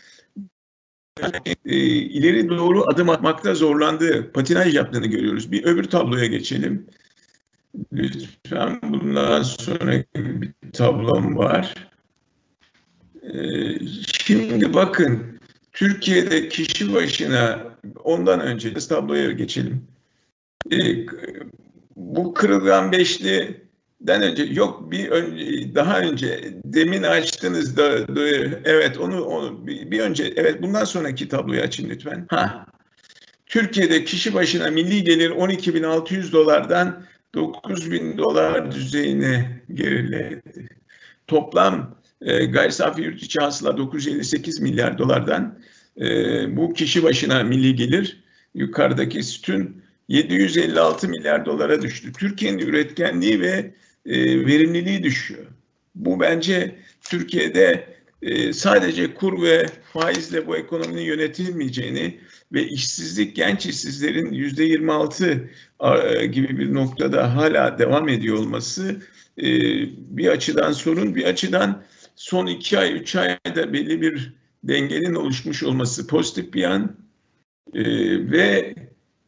[1.66, 5.52] e, ileri doğru adım atmakta zorlandığı, patinaj yaptığını görüyoruz.
[5.52, 6.88] Bir öbür tabloya geçelim.
[7.94, 11.74] Lütfen bundan sonra bir tablom var.
[13.34, 13.40] E,
[14.08, 15.40] şimdi bakın
[15.74, 17.60] Türkiye'de kişi başına
[18.04, 19.88] ondan önce tabloya geçelim.
[20.72, 21.06] E,
[21.96, 23.65] bu kırılgan beşli
[24.08, 28.28] den önce yok bir önce, daha önce demin açtınız da, da
[28.66, 32.26] evet onu, onu bir, önce evet bundan sonraki tabloyu açın lütfen.
[32.30, 32.66] Ha.
[33.46, 37.04] Türkiye'de kişi başına milli gelir 12.600 dolardan
[37.36, 40.70] 9.000 dolar düzeyine geriledi.
[41.28, 45.60] Toplam e, gayri safi yurt içi hasıla 958 milyar dolardan
[46.02, 46.08] e,
[46.58, 52.14] bu kişi başına milli gelir yukarıdaki sütun 756 milyar dolara düştü.
[52.14, 53.74] Türkiye'nin üretkenliği ve
[54.06, 55.46] e, verimliliği düşüyor.
[55.96, 62.20] Bu bence Türkiye'de e, sadece kur ve faizle bu ekonominin yönetilmeyeceğini
[62.54, 65.50] ve işsizlik genç işsizlerin yüzde 26
[66.32, 69.02] gibi bir noktada hala devam ediyor olması
[69.38, 69.46] e,
[70.18, 71.84] bir açıdan sorun, bir açıdan
[72.16, 76.96] son iki ay, üç ayda belli bir dengenin oluşmuş olması pozitif bir yan
[78.32, 78.76] ve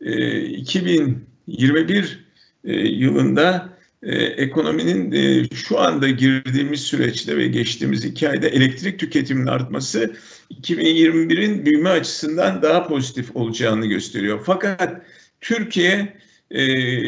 [0.02, 2.26] e, 2021
[2.64, 9.48] e, yılında e, ekonominin e, şu anda girdiğimiz süreçte ve geçtiğimiz iki ayda elektrik tüketiminin
[9.48, 10.16] artması
[10.62, 14.40] 2021'in büyüme açısından daha pozitif olacağını gösteriyor.
[14.46, 15.02] Fakat
[15.42, 16.18] Türkiye
[16.52, 16.64] e,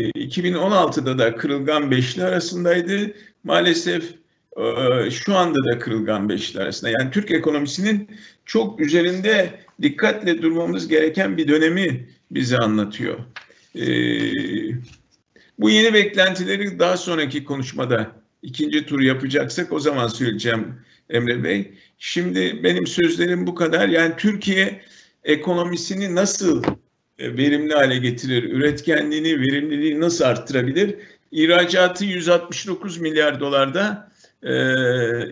[0.10, 3.13] 2016'da da kırılgan beşli arasındaydı.
[3.43, 4.04] Maalesef
[4.58, 6.89] e, şu anda da kırılgan beşli arasında.
[6.99, 8.10] Yani Türk ekonomisinin
[8.45, 9.49] çok üzerinde
[9.82, 13.19] dikkatle durmamız gereken bir dönemi bize anlatıyor.
[13.75, 14.73] Eee
[15.60, 20.76] bu yeni beklentileri daha sonraki konuşmada ikinci tur yapacaksak o zaman söyleyeceğim
[21.10, 21.72] Emre Bey.
[21.98, 23.89] Şimdi benim sözlerim bu kadar.
[23.89, 24.82] Yani Türkiye
[25.24, 26.63] ekonomisini nasıl
[27.19, 30.95] e, verimli hale getirir, üretkenliğini, verimliliğini nasıl arttırabilir?
[31.32, 34.12] İhracatı 169 milyar dolarda,
[34.43, 34.54] e,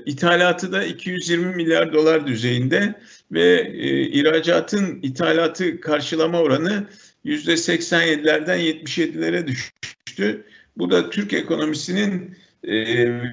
[0.05, 2.93] ithalatı da 220 milyar dolar düzeyinde
[3.31, 6.87] ve e, ihracatın ithalatı karşılama oranı
[7.27, 10.45] %87'lerden 77'lere düştü.
[10.77, 12.75] Bu da Türk ekonomisinin e,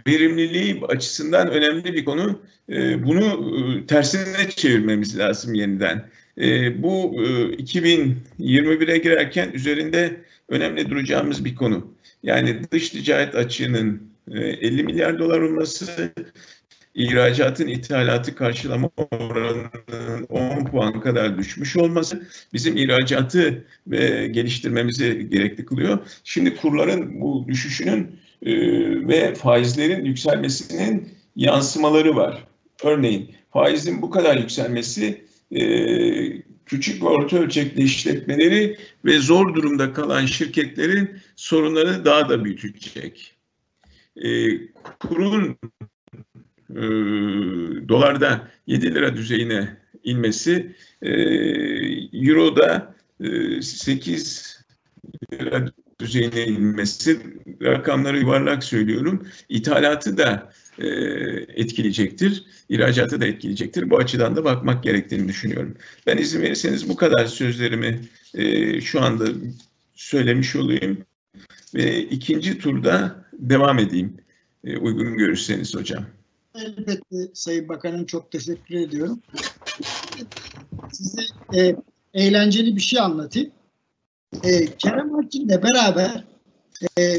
[0.06, 2.40] verimliliği açısından önemli bir konu.
[2.68, 6.08] E, bunu e, tersine çevirmemiz lazım yeniden.
[6.38, 11.94] E, bu e, 2021'e girerken üzerinde önemli duracağımız bir konu.
[12.22, 16.12] Yani dış ticaret açığının e, 50 milyar dolar olması,
[16.94, 25.98] ihracatın ithalatı karşılama oranının 10 puan kadar düşmüş olması bizim ihracatı e, geliştirmemizi gerekli kılıyor.
[26.24, 28.52] Şimdi kurların bu düşüşünün e,
[29.08, 32.46] ve faizlerin yükselmesinin yansımaları var.
[32.84, 35.62] Örneğin faizin bu kadar yükselmesi e,
[36.66, 43.36] küçük ve orta ölçekli işletmeleri ve zor durumda kalan şirketlerin sorunları daha da büyütecek.
[44.16, 44.28] E,
[45.00, 45.58] kurun
[46.74, 46.82] e,
[47.88, 51.10] dolarda 7 lira düzeyine inmesi, e,
[52.12, 54.64] Euro'da e, 8
[55.32, 55.66] lira
[56.00, 57.20] düzeyine inmesi,
[57.62, 60.88] rakamları yuvarlak söylüyorum, ithalatı da e,
[61.62, 63.90] etkileyecektir, ihracatı da etkileyecektir.
[63.90, 65.76] Bu açıdan da bakmak gerektiğini düşünüyorum.
[66.06, 68.00] Ben izin verirseniz bu kadar sözlerimi
[68.34, 69.24] e, şu anda
[69.94, 70.98] söylemiş olayım
[71.74, 74.16] ve ikinci turda devam edeyim.
[74.64, 76.06] E, uygun görürseniz hocam.
[76.54, 79.22] Elbette Sayın Bakanım çok teşekkür ediyorum.
[80.92, 81.22] Size
[81.56, 81.76] e,
[82.14, 83.50] eğlenceli bir şey anlatayım.
[84.44, 86.24] E, Kerem Akçin'le beraber
[86.98, 87.18] e,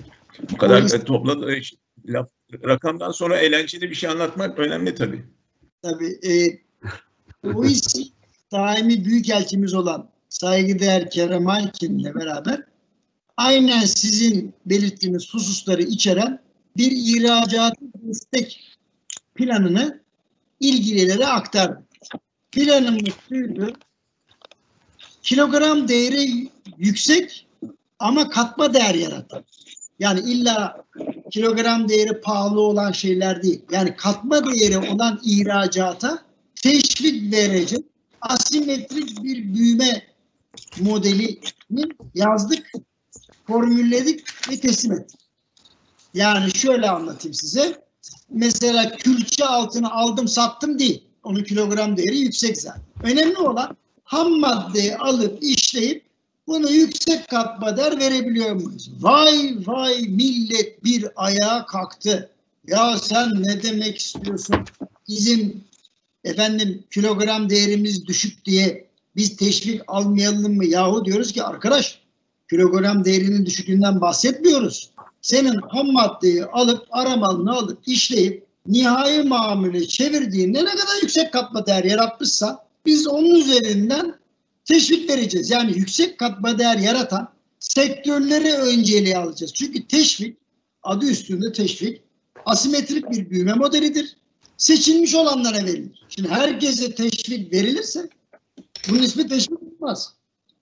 [0.51, 1.61] bu kadar polis, topladı e,
[2.07, 5.25] laf, rakamdan sonra eğlenceli bir şey anlatmak önemli tabii.
[5.81, 6.19] Tabii.
[6.27, 6.59] E,
[7.53, 8.11] o işi
[8.51, 12.63] daimi büyükelçimiz olan saygıdeğer Kerem Alkin'le beraber
[13.37, 16.39] aynen sizin belirttiğiniz hususları içeren
[16.77, 18.74] bir ihracat destek
[19.35, 19.99] planını
[20.59, 21.83] ilgililere aktardı.
[22.51, 23.73] Planımız şuydu.
[25.23, 27.47] Kilogram değeri yüksek
[27.99, 29.43] ama katma değer yaratan.
[29.99, 30.85] Yani illa
[31.31, 33.61] kilogram değeri pahalı olan şeyler değil.
[33.71, 36.23] Yani katma değeri olan ihracata
[36.55, 37.85] teşvik verecek
[38.21, 40.07] asimetrik bir büyüme
[40.79, 41.39] modelini
[42.15, 42.71] yazdık,
[43.47, 45.19] formülledik ve teslim ettik.
[46.13, 47.84] Yani şöyle anlatayım size
[48.29, 51.03] mesela külçe altını aldım sattım değil.
[51.23, 52.81] Onun kilogram değeri yüksek zaten.
[53.03, 56.05] Önemli olan ham maddeyi alıp işleyip
[56.47, 58.91] bunu yüksek katma değer verebiliyor muyuz?
[58.99, 62.29] Vay vay millet bir ayağa kalktı.
[62.67, 64.55] Ya sen ne demek istiyorsun?
[65.07, 65.63] Bizim
[66.23, 68.85] efendim kilogram değerimiz düşük diye
[69.15, 70.65] biz teşvik almayalım mı?
[70.65, 71.99] Yahu diyoruz ki arkadaş
[72.49, 74.89] kilogram değerinin düşüklüğünden bahsetmiyoruz
[75.25, 81.83] senin ham maddeyi alıp aramalını alıp işleyip nihai mamule çevirdiğinde ne kadar yüksek katma değer
[81.83, 84.15] yaratmışsa biz onun üzerinden
[84.65, 85.49] teşvik vereceğiz.
[85.49, 89.53] Yani yüksek katma değer yaratan sektörleri önceliğe alacağız.
[89.53, 90.37] Çünkü teşvik
[90.83, 92.01] adı üstünde teşvik
[92.45, 94.17] asimetrik bir büyüme modelidir.
[94.57, 96.05] Seçilmiş olanlara verilir.
[96.09, 98.09] Şimdi herkese teşvik verilirse
[98.89, 100.13] bunun ismi teşvik olmaz.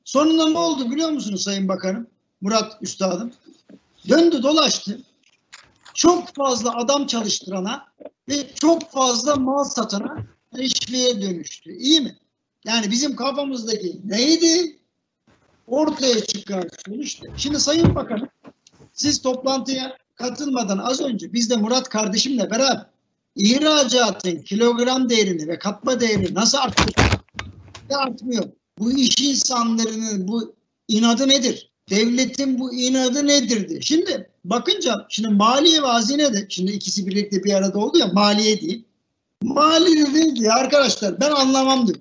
[0.05, 2.07] Sonunda ne oldu biliyor musunuz Sayın Bakanım?
[2.41, 3.31] Murat Üstadım.
[4.09, 5.01] Döndü dolaştı.
[5.93, 7.85] Çok fazla adam çalıştırana
[8.29, 10.17] ve çok fazla mal satana
[10.55, 11.71] teşviğe dönüştü.
[11.71, 12.17] İyi mi?
[12.65, 14.79] Yani bizim kafamızdaki neydi?
[15.67, 17.27] Ortaya çıkan sonuçta.
[17.37, 18.27] Şimdi Sayın Bakanım
[18.93, 22.85] siz toplantıya katılmadan az önce biz de Murat kardeşimle beraber
[23.35, 27.13] ihracatın kilogram değerini ve katma değerini nasıl arttırıyor?
[27.93, 28.45] artmıyor.
[28.79, 30.55] Bu iş insanlarının bu
[30.87, 31.72] inadı nedir?
[31.89, 33.79] Devletin bu inadı nedirdi?
[33.81, 38.61] Şimdi bakınca şimdi maliye ve hazine de şimdi ikisi birlikte bir arada oldu ya maliye
[38.61, 38.85] değil.
[39.43, 41.99] Maliye dedi ki arkadaşlar ben anlamam diyor.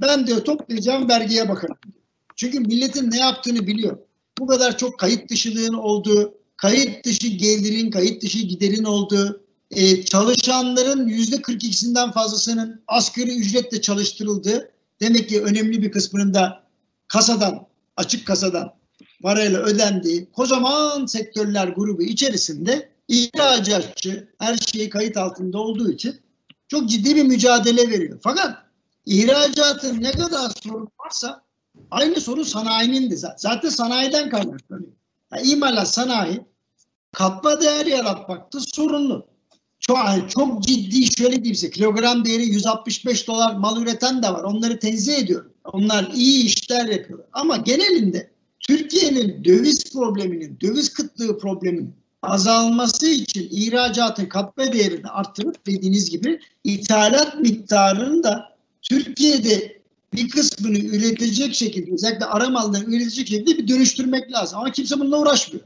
[0.00, 1.76] Ben diyor toplayacağım vergiye bakarım.
[2.36, 3.98] Çünkü milletin ne yaptığını biliyor.
[4.38, 11.08] Bu kadar çok kayıt dışılığın olduğu, kayıt dışı gelirin, kayıt dışı giderin olduğu, e, çalışanların
[11.08, 16.62] yüzde 42'sinden fazlasının asgari ücretle çalıştırıldığı, demek ki önemli bir kısmının da
[17.08, 18.74] kasadan, açık kasadan
[19.24, 26.20] parayla ödendiği kocaman sektörler grubu içerisinde ihracatçı her şeyi kayıt altında olduğu için
[26.68, 28.18] çok ciddi bir mücadele veriyor.
[28.22, 28.58] Fakat
[29.06, 31.44] ihracatın ne kadar sorun varsa
[31.90, 34.92] aynı sorun sanayinin de zaten sanayiden kaynaklanıyor.
[35.32, 36.40] Yani imalat sanayi
[37.12, 39.26] katma değer yaratmakta sorunlu.
[39.80, 39.98] Çok,
[40.30, 44.42] çok ciddi şöyle diyeyim kilogram değeri 165 dolar mal üreten de var.
[44.42, 45.52] Onları tenzih ediyorum.
[45.64, 47.28] Onlar iyi işler yapıyorlar.
[47.32, 48.33] Ama genelinde
[48.68, 57.40] Türkiye'nin döviz probleminin, döviz kıtlığı probleminin azalması için ihracatın katma değerini arttırıp dediğiniz gibi ithalat
[57.40, 59.82] miktarını da Türkiye'de
[60.14, 64.58] bir kısmını üretecek şekilde özellikle ara malları üretecek şekilde bir dönüştürmek lazım.
[64.58, 65.64] Ama kimse bununla uğraşmıyor.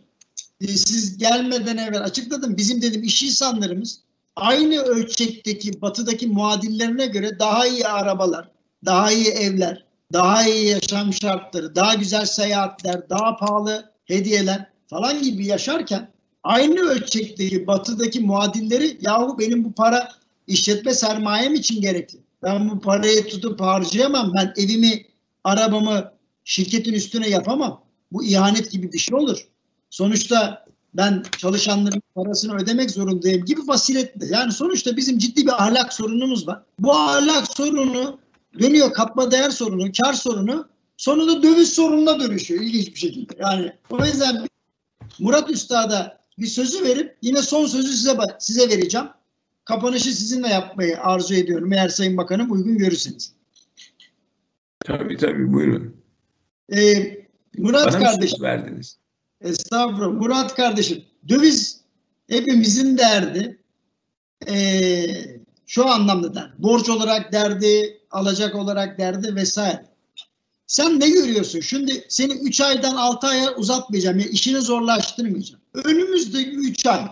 [0.61, 2.57] e, siz gelmeden evvel açıkladım.
[2.57, 4.01] Bizim dedim iş insanlarımız
[4.37, 8.51] aynı ölçekteki batıdaki muadillerine göre daha iyi arabalar,
[8.85, 15.47] daha iyi evler, daha iyi yaşam şartları, daha güzel seyahatler, daha pahalı hediyeler falan gibi
[15.47, 16.09] yaşarken
[16.43, 20.09] aynı ölçekteki batıdaki muadilleri yahu benim bu para
[20.47, 22.19] işletme sermayem için gerekli.
[22.43, 24.33] Ben bu parayı tutup harcayamam.
[24.35, 25.05] Ben evimi,
[25.45, 26.13] arabamı
[26.45, 27.83] şirketin üstüne yapamam.
[28.13, 29.49] Bu ihanet gibi bir şey olur.
[29.91, 34.27] Sonuçta ben çalışanların parasını ödemek zorundayım gibi vasiletle.
[34.27, 36.63] Yani sonuçta bizim ciddi bir ahlak sorunumuz var.
[36.79, 38.19] Bu ahlak sorunu
[38.61, 43.35] dönüyor katma değer sorunu, kar sorunu sonunda döviz sorununa dönüşüyor ilginç bir şekilde.
[43.39, 44.47] Yani o yüzden
[45.19, 49.07] Murat Üstad'a bir sözü verip yine son sözü size size vereceğim.
[49.65, 53.33] Kapanışı sizinle yapmayı arzu ediyorum eğer Sayın Bakanım uygun görürseniz.
[54.85, 55.97] Tabii tabii buyurun.
[56.77, 57.19] Ee,
[57.59, 58.43] Murat Bana kardeşim.
[58.43, 58.97] verdiniz.
[59.41, 60.21] Estağfurullah.
[60.21, 61.05] Murat kardeşim.
[61.29, 61.81] Döviz
[62.29, 63.59] hepimizin derdi.
[64.49, 65.07] Ee,
[65.67, 66.53] şu anlamda der.
[66.59, 69.85] Borç olarak derdi, alacak olarak derdi vesaire.
[70.67, 71.61] Sen ne görüyorsun?
[71.61, 74.19] Şimdi seni 3 aydan 6 aya uzatmayacağım.
[74.19, 75.61] Yani işini zorlaştırmayacağım.
[75.75, 77.09] Önümüzdeki 3 ay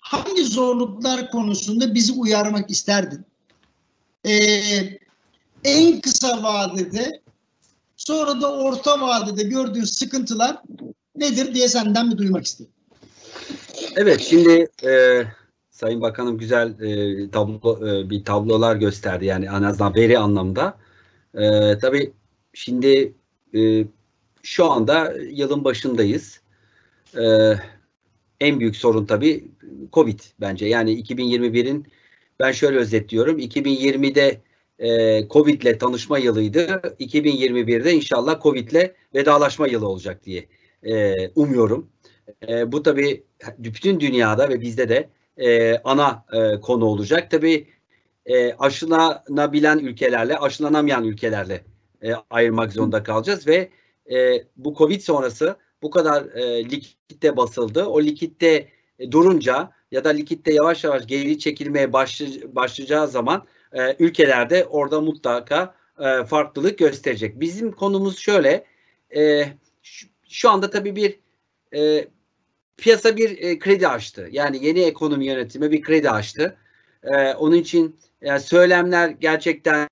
[0.00, 3.24] hangi zorluklar konusunda bizi uyarmak isterdin?
[4.26, 4.98] Ee,
[5.64, 7.20] en kısa vadede
[7.96, 10.62] sonra da orta vadede gördüğün sıkıntılar
[11.16, 12.72] nedir diye senden bir duymak istedim.
[13.96, 15.22] Evet şimdi e,
[15.76, 20.78] Sayın Bakanım güzel e, tablo e, bir tablolar gösterdi yani en azından veri anlamda.
[21.34, 22.12] E, tabii
[22.54, 23.14] şimdi
[23.54, 23.84] e,
[24.42, 26.40] şu anda yılın başındayız.
[27.18, 27.24] E,
[28.40, 29.50] en büyük sorun tabii
[29.92, 30.66] Covid bence.
[30.66, 31.86] Yani 2021'in
[32.40, 33.38] ben şöyle özetliyorum.
[33.38, 34.40] 2020'de
[34.78, 36.66] e, Covid ile tanışma yılıydı.
[37.00, 40.46] 2021'de inşallah Covid ile vedalaşma yılı olacak diye
[40.82, 41.90] e, umuyorum.
[42.48, 43.24] E, bu tabii
[43.58, 47.30] bütün dünyada ve bizde de e, ana e, konu olacak.
[47.30, 47.66] Tabii
[48.26, 51.64] e, aşılanabilen ülkelerle, aşılanamayan ülkelerle
[52.02, 53.70] e, ayırmak zorunda kalacağız ve
[54.10, 57.84] e, bu Covid sonrası bu kadar e, likitte basıldı.
[57.84, 58.68] O likitte
[58.98, 65.00] e, durunca ya da likitte yavaş yavaş geri çekilmeye başlay- başlayacağı zaman e, ülkelerde orada
[65.00, 67.40] mutlaka e, farklılık gösterecek.
[67.40, 68.64] Bizim konumuz şöyle,
[69.16, 69.44] e,
[69.82, 71.20] şu, şu anda tabii bir
[71.74, 72.08] e,
[72.76, 74.28] piyasa bir e, kredi açtı.
[74.32, 76.56] Yani yeni ekonomi yönetimi bir kredi açtı.
[77.02, 79.88] E, onun için yani söylemler gerçekten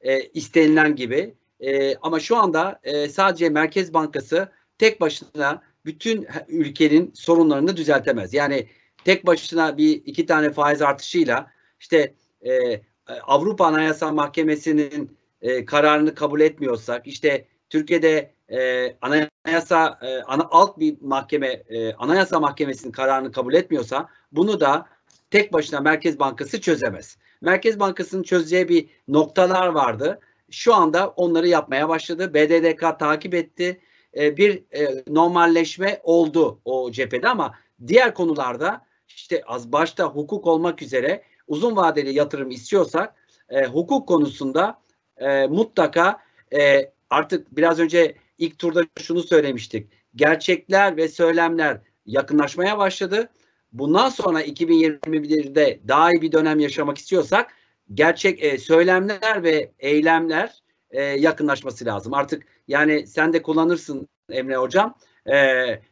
[0.00, 1.34] e, istenilen gibi.
[1.60, 8.34] E, ama şu anda e, sadece Merkez Bankası tek başına bütün ülkenin sorunlarını düzeltemez.
[8.34, 8.66] Yani
[9.04, 12.14] tek başına bir iki tane faiz artışıyla işte
[12.46, 12.80] e,
[13.26, 20.96] Avrupa Anayasa Mahkemesi'nin e, kararını kabul etmiyorsak, işte Türkiye'de e, anayasa e, ana, alt bir
[21.00, 24.86] mahkeme e, Anayasa Mahkemesi'nin kararını kabul etmiyorsa bunu da
[25.30, 27.16] tek başına Merkez Bankası çözemez.
[27.40, 30.20] Merkez Bankası'nın çözeceği bir noktalar vardı.
[30.50, 32.34] Şu anda onları yapmaya başladı.
[32.34, 33.80] BDDK takip etti.
[34.16, 37.54] E, bir e, normalleşme oldu o cephede ama
[37.86, 43.14] diğer konularda işte az başta hukuk olmak üzere uzun vadeli yatırım istiyorsak
[43.48, 44.80] e, hukuk konusunda
[45.16, 46.18] e, mutlaka
[46.54, 49.92] e, artık biraz önce ilk turda şunu söylemiştik.
[50.14, 53.28] Gerçekler ve söylemler yakınlaşmaya başladı.
[53.72, 57.54] Bundan sonra 2021'de daha iyi bir dönem yaşamak istiyorsak
[57.94, 62.14] gerçek e, söylemler ve eylemler e, yakınlaşması lazım.
[62.14, 64.94] Artık yani sen de kullanırsın Emre Hocam.
[65.32, 65.36] E,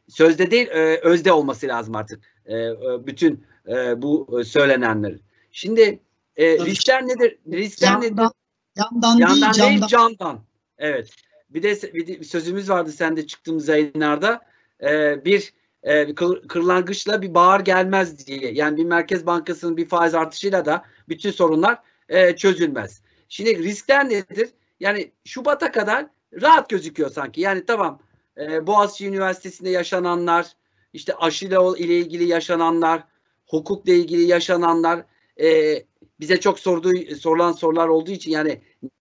[0.08, 5.14] sözde değil e, özde olması lazım artık e, e bütün e, bu söylenenler.
[5.52, 6.00] Şimdi
[6.36, 7.38] e, riskler nedir?
[7.52, 8.30] Riskler yandan, nedir?
[8.76, 10.49] Yandan, yandan değil, değil, candan.
[10.80, 11.10] Evet.
[11.50, 14.40] Bir de bir sözümüz vardı sende çıktığımız yayınlarda.
[14.82, 15.52] Ee, bir
[15.82, 18.52] e, kır, kırlangıçla bir bağır gelmez diye.
[18.52, 21.78] Yani bir Merkez Bankası'nın bir faiz artışıyla da bütün sorunlar
[22.08, 23.02] e, çözülmez.
[23.28, 24.48] Şimdi riskler nedir?
[24.80, 26.06] Yani Şubat'a kadar
[26.42, 27.40] rahat gözüküyor sanki.
[27.40, 28.02] Yani tamam
[28.38, 30.46] e, Boğaziçi Üniversitesi'nde yaşananlar,
[30.92, 33.04] işte aşıyla ile ilgili yaşananlar,
[33.46, 35.04] hukukla ilgili yaşananlar
[35.40, 35.76] e,
[36.20, 38.60] bize çok sorduğu sorulan sorular olduğu için yani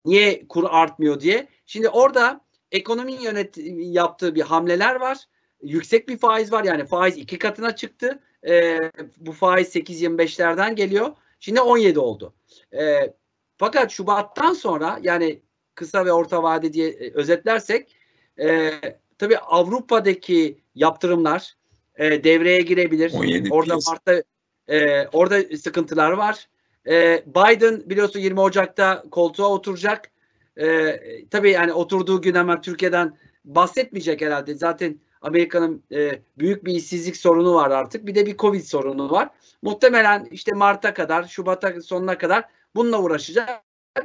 [0.05, 1.47] niye kur artmıyor diye.
[1.71, 2.41] Şimdi orada
[2.71, 5.17] ekonominin yönet yaptığı bir hamleler var.
[5.63, 8.19] Yüksek bir faiz var yani faiz iki katına çıktı.
[8.47, 8.77] E,
[9.17, 11.11] bu faiz 8.25'lerden geliyor.
[11.39, 12.33] Şimdi 17 oldu.
[12.73, 13.13] E,
[13.57, 15.41] fakat Şubat'tan sonra yani
[15.75, 17.95] kısa ve orta vade diye e, özetlersek
[18.39, 18.71] e,
[19.17, 21.55] tabii Avrupa'daki yaptırımlar
[21.95, 23.13] e, devreye girebilir.
[23.51, 24.23] Orada Mart'ta
[24.67, 26.47] e, orada sıkıntılar var.
[26.87, 30.10] E, Biden biliyorsun 20 Ocak'ta koltuğa oturacak.
[30.57, 30.99] E,
[31.31, 34.55] tabii yani oturduğu gün hemen Türkiye'den bahsetmeyecek herhalde.
[34.55, 38.05] Zaten Amerika'nın e, büyük bir işsizlik sorunu var artık.
[38.05, 39.29] Bir de bir Covid sorunu var.
[39.61, 42.45] Muhtemelen işte Mart'a kadar, Şubat'a sonuna kadar
[42.75, 43.49] bununla uğraşacak.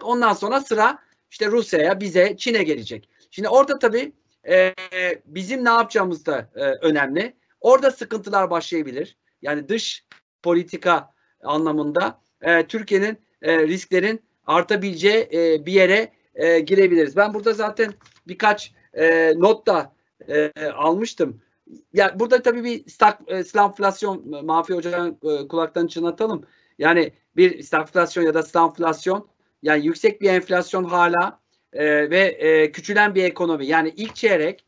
[0.03, 0.99] Ondan sonra sıra
[1.31, 3.09] işte Rusya'ya, bize, Çin'e gelecek.
[3.31, 4.13] Şimdi orada tabii
[4.49, 4.75] e,
[5.27, 7.37] bizim ne yapacağımız da e, önemli.
[7.61, 9.17] Orada sıkıntılar başlayabilir.
[9.43, 10.05] Yani dış
[10.43, 17.17] politika anlamında e, Türkiye'nin e, risklerin artabileceği e, bir yere e, girebiliriz.
[17.17, 17.95] Ben burada zaten
[18.29, 19.93] birkaç e, not da
[20.29, 21.41] e, almıştım.
[21.93, 26.45] Ya burada tabii bir stak, e, stagflasyon Mafi Hoca'nın e, kulaktan çınlatalım.
[26.79, 29.29] Yani bir stagflasyon ya da stagflasyon
[29.63, 31.41] yani yüksek bir enflasyon hala
[31.73, 33.67] e, ve e, küçülen bir ekonomi.
[33.67, 34.65] Yani ilk çeyrek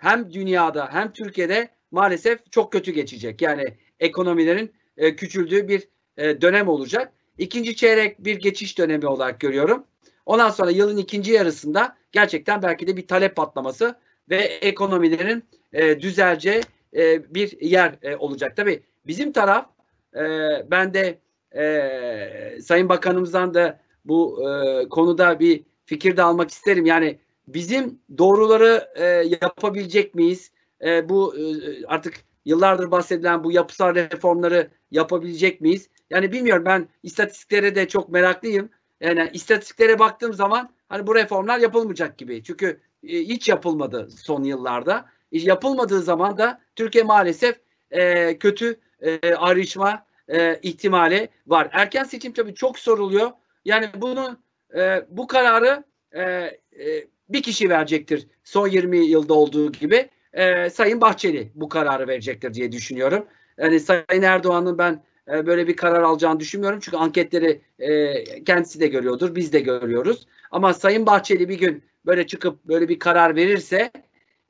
[0.00, 3.42] hem dünyada hem Türkiye'de maalesef çok kötü geçecek.
[3.42, 3.64] Yani
[4.00, 7.12] ekonomilerin e, küçüldüğü bir e, dönem olacak.
[7.38, 9.84] İkinci çeyrek bir geçiş dönemi olarak görüyorum.
[10.28, 13.94] Ondan sonra yılın ikinci yarısında gerçekten belki de bir talep patlaması
[14.30, 16.60] ve ekonomilerin e, düzelce
[16.96, 18.56] e, bir yer e, olacak.
[18.56, 19.66] Tabii bizim taraf
[20.16, 20.22] e,
[20.70, 21.18] ben de
[21.56, 26.86] e, Sayın Bakanımızdan da bu e, konuda bir fikir de almak isterim.
[26.86, 29.04] Yani bizim doğruları e,
[29.42, 30.50] yapabilecek miyiz?
[30.84, 31.42] E, bu e,
[31.86, 32.14] artık
[32.44, 35.88] yıllardır bahsedilen bu yapısal reformları yapabilecek miyiz?
[36.10, 38.70] Yani bilmiyorum ben istatistiklere de çok meraklıyım.
[39.00, 42.42] Yani istatistiklere baktığım zaman hani bu reformlar yapılmayacak gibi.
[42.42, 45.06] Çünkü e, hiç yapılmadı son yıllarda.
[45.32, 47.56] E, yapılmadığı zaman da Türkiye maalesef
[47.90, 51.68] e, kötü e, ayrışma e, ihtimali var.
[51.72, 53.30] Erken seçim tabii çok soruluyor.
[53.64, 54.38] Yani bunu
[54.76, 56.58] e, bu kararı e, e,
[57.28, 58.26] bir kişi verecektir.
[58.44, 63.26] Son 20 yılda olduğu gibi e, Sayın Bahçeli bu kararı verecektir diye düşünüyorum.
[63.58, 66.80] Yani Sayın Erdoğan'ın ben e, böyle bir karar alacağını düşünmüyorum.
[66.82, 70.26] Çünkü anketleri e, kendisi de görüyordur, biz de görüyoruz.
[70.50, 73.90] Ama Sayın Bahçeli bir gün böyle çıkıp böyle bir karar verirse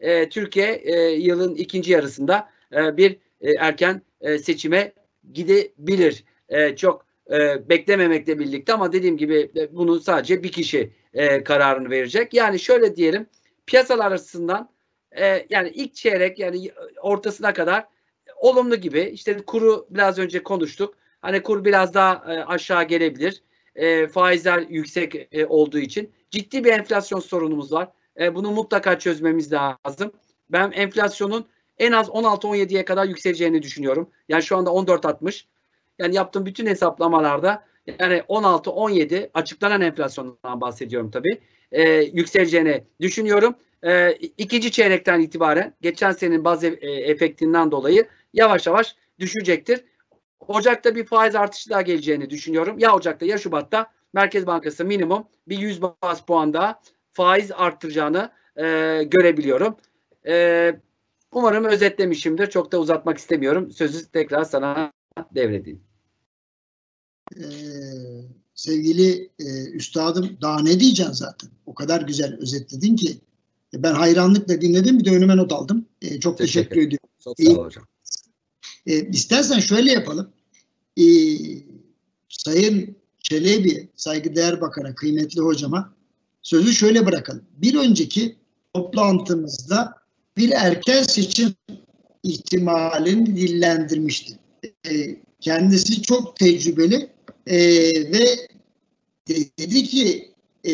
[0.00, 0.82] e, Türkiye
[1.16, 3.16] yılın ikinci yarısında bir
[3.58, 4.02] erken
[4.42, 4.92] seçime
[5.32, 6.24] gidebilir.
[6.76, 7.06] Çok
[7.68, 10.90] beklememekle birlikte ama dediğim gibi bunu sadece bir kişi
[11.44, 12.34] kararını verecek.
[12.34, 13.26] Yani şöyle diyelim
[13.66, 14.70] piyasalar açısından
[15.12, 16.70] e, yani ilk çeyrek yani
[17.02, 17.86] ortasına kadar
[18.41, 19.01] olumlu gibi.
[19.01, 20.95] İşte kuru biraz önce konuştuk.
[21.22, 23.43] Hani kur biraz daha e, aşağı gelebilir.
[23.74, 27.89] E, faizler yüksek e, olduğu için ciddi bir enflasyon sorunumuz var.
[28.20, 30.12] E, bunu mutlaka çözmemiz lazım.
[30.51, 31.47] Ben enflasyonun
[31.78, 34.11] en az 16-17'ye kadar yükseleceğini düşünüyorum.
[34.28, 35.45] Yani şu anda 14.60.
[35.99, 37.64] Yani yaptığım bütün hesaplamalarda
[38.01, 41.41] yani 16-17 açıklanan enflasyondan bahsediyorum tabii.
[41.72, 43.55] E, yükseleceğini düşünüyorum.
[43.82, 49.84] E, ikinci çeyrekten itibaren geçen senenin baz e, efektinden dolayı yavaş yavaş düşecektir.
[50.40, 52.78] Ocak'ta bir faiz artışı daha geleceğini düşünüyorum.
[52.78, 56.80] Ya Ocak'ta ya Şubat'ta Merkez Bankası minimum bir 100 bas puan daha
[57.12, 58.62] faiz arttıracağını e,
[59.04, 59.76] görebiliyorum.
[60.26, 60.80] E,
[61.32, 62.50] umarım özetlemişimdir.
[62.50, 63.70] Çok da uzatmak istemiyorum.
[63.70, 64.92] Sözü tekrar sana
[65.34, 65.80] devredeyim.
[67.36, 67.42] Ee,
[68.54, 71.50] sevgili e, üstadım daha ne diyeceksin zaten?
[71.66, 73.18] O kadar güzel özetledin ki.
[73.74, 75.86] Ben hayranlıkla dinledim bir de önüme not aldım.
[76.02, 77.08] E, çok teşekkür, teşekkür ediyorum.
[77.24, 77.84] Çok sağ ol hocam.
[78.89, 80.32] E, istersen şöyle yapalım.
[80.97, 81.05] E,
[82.28, 85.95] Sayın Çelebi, saygıdeğer bakana, kıymetli hocama
[86.43, 87.45] sözü şöyle bırakalım.
[87.57, 88.36] Bir önceki
[88.74, 89.95] toplantımızda
[90.36, 91.55] bir erken seçim
[92.22, 94.39] ihtimalini dillendirmişti.
[94.91, 97.11] E, kendisi çok tecrübeli
[97.47, 97.59] e,
[98.12, 98.49] ve
[99.59, 100.34] dedi ki
[100.64, 100.72] e,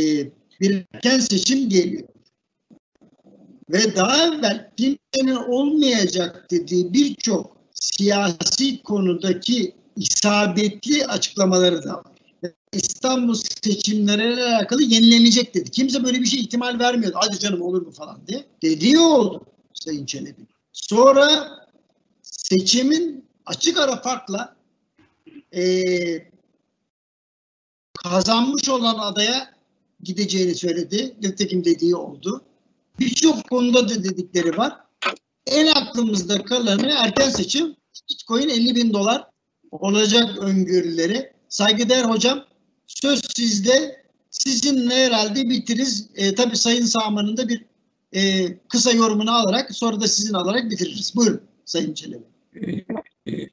[0.60, 2.08] bir erken seçim geliyor.
[3.70, 12.04] Ve daha evvel kimsenin olmayacak dediği birçok siyasi konudaki isabetli açıklamaları da var.
[12.72, 15.70] İstanbul seçimleriyle alakalı yenilenecek dedi.
[15.70, 17.16] Kimse böyle bir şey ihtimal vermiyordu.
[17.20, 18.44] Hadi canım olur mu falan diye.
[18.62, 20.46] Dediği oldu Sayın Çelebi.
[20.72, 21.50] Sonra
[22.22, 24.56] seçimin açık ara farkla
[25.56, 25.62] e,
[28.02, 29.54] kazanmış olan adaya
[30.02, 31.16] gideceğini söyledi.
[31.22, 32.42] Nitekim dediği oldu.
[32.98, 34.83] Birçok konuda da dedikleri var.
[35.46, 37.76] En aklımızda kalanı erken seçim.
[38.10, 39.24] Bitcoin 50 bin dolar
[39.70, 41.32] olacak öngörüleri.
[41.48, 42.44] Saygıdeğer hocam
[42.86, 44.04] söz sizde.
[44.30, 46.08] Sizinle herhalde bitiriz.
[46.14, 47.64] E, tabii Sayın Sağman'ın da bir
[48.12, 51.16] e, kısa yorumunu alarak sonra da sizin alarak bitiririz.
[51.16, 52.24] Buyurun Sayın Çelebi.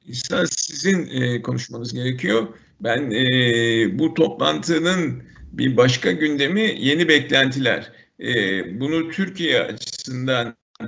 [0.06, 2.48] İsa sizin e, konuşmanız gerekiyor.
[2.80, 5.22] Ben e, bu toplantının
[5.52, 7.92] bir başka gündemi yeni beklentiler.
[8.20, 8.34] E,
[8.80, 10.86] bunu Türkiye açısından e,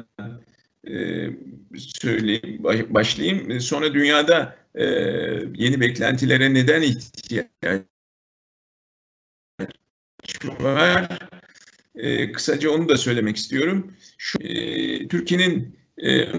[1.76, 3.61] söyleyeyim, başlayayım.
[3.61, 4.85] Sonra dünyada e,
[5.55, 7.47] yeni beklentilere neden ihtiyaç
[10.61, 11.18] var?
[11.97, 13.93] E, kısaca onu da söylemek istiyorum.
[14.18, 16.32] Şu, e, Türkiye'nin e,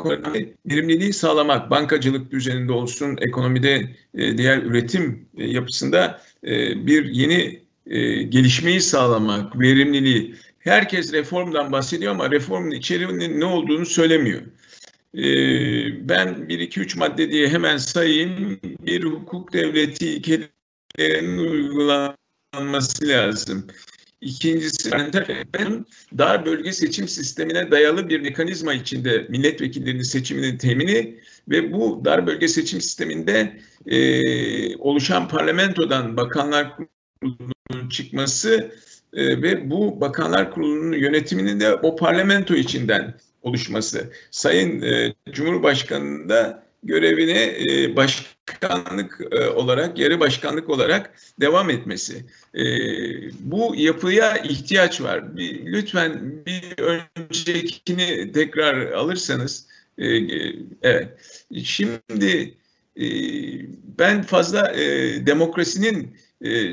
[0.66, 8.24] verimliliği sağlamak, bankacılık düzeninde olsun, ekonomide e, diğer üretim e, yapısında e, bir yeni e,
[8.24, 10.36] gelişmeyi sağlamak, verimliliği.
[10.66, 14.41] Herkes reformdan bahsediyor ama reformun içeriğinin ne olduğunu söylemiyor.
[15.13, 15.24] E,
[16.09, 18.59] ben 1-2-3 madde diye hemen sayayım.
[18.63, 23.68] Bir hukuk devleti ilkelerinin uygulanması lazım.
[24.22, 24.91] İkincisi
[25.53, 25.86] ben
[26.18, 32.47] dar bölge seçim sistemine dayalı bir mekanizma içinde milletvekillerinin seçiminin temini ve bu dar bölge
[32.47, 36.78] seçim sisteminde e, oluşan parlamentodan bakanlar
[37.22, 38.72] kurulunun çıkması
[39.16, 44.11] e, ve bu bakanlar kurulunun yönetiminin de o parlamento içinden oluşması.
[44.32, 52.26] Sayın e, Cumhurbaşkanı'nın da görevine e, başkanlık e, olarak, yarı başkanlık olarak devam etmesi.
[52.53, 52.66] E,
[53.39, 55.38] bu yapıya ihtiyaç var.
[55.38, 59.68] Bir, lütfen bir öncekini tekrar alırsanız.
[59.97, 61.09] E, e, evet.
[61.63, 62.53] Şimdi
[62.97, 63.05] e,
[63.97, 64.86] ben fazla e,
[65.26, 66.18] demokrasinin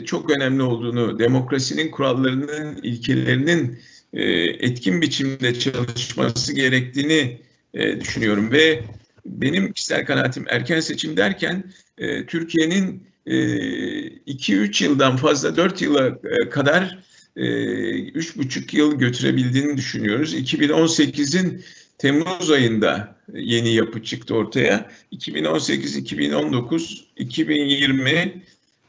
[0.04, 3.78] çok önemli olduğunu, demokrasinin kurallarının, ilkelerinin
[4.12, 7.40] e, etkin biçimde çalışması gerektiğini
[7.74, 8.82] e, düşünüyorum ve
[9.26, 11.64] benim kişisel kanaatim erken seçim derken
[11.98, 16.98] e, Türkiye'nin 2-3 e, yıldan fazla 4 yıla e, kadar
[17.36, 20.34] e, 3,5 yıl götürebildiğini düşünüyoruz.
[20.34, 21.64] 2018'in
[21.98, 24.90] Temmuz ayında yeni yapı çıktı ortaya.
[25.10, 28.42] 2018, 2019, 2020, e,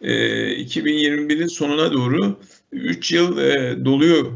[0.04, 2.40] 2021'in sonuna doğru
[2.72, 4.30] 3 yıl e, doluyor e,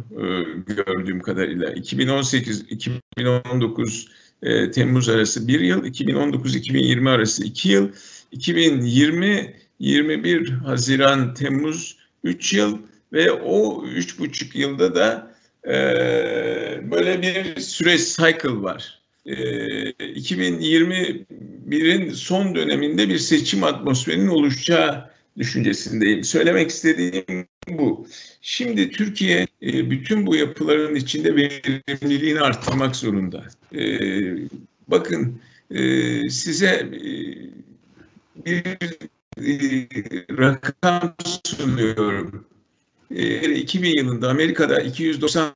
[0.73, 1.73] gördüğüm kadarıyla.
[1.73, 4.07] 2018, 2019,
[4.43, 7.89] e, Temmuz arası bir yıl, 2019-2020 arası iki yıl,
[8.33, 12.77] 2020-21 Haziran Temmuz üç yıl
[13.13, 15.35] ve o üç buçuk yılda da
[15.67, 15.73] e,
[16.91, 18.99] böyle bir süreç cycle var.
[19.25, 26.23] E, 2021'in son döneminde bir seçim atmosferinin oluşacağı düşüncesindeyim.
[26.23, 28.07] Söylemek istediğim bu.
[28.41, 33.45] Şimdi Türkiye e, bütün bu yapıların içinde verimliliğini arttırmak zorunda.
[33.75, 33.81] E,
[34.87, 36.91] bakın e, size
[38.45, 38.67] bir
[40.37, 41.15] rakam
[41.45, 42.45] sunuyorum.
[43.09, 45.53] 2000 yılında Amerika'da 291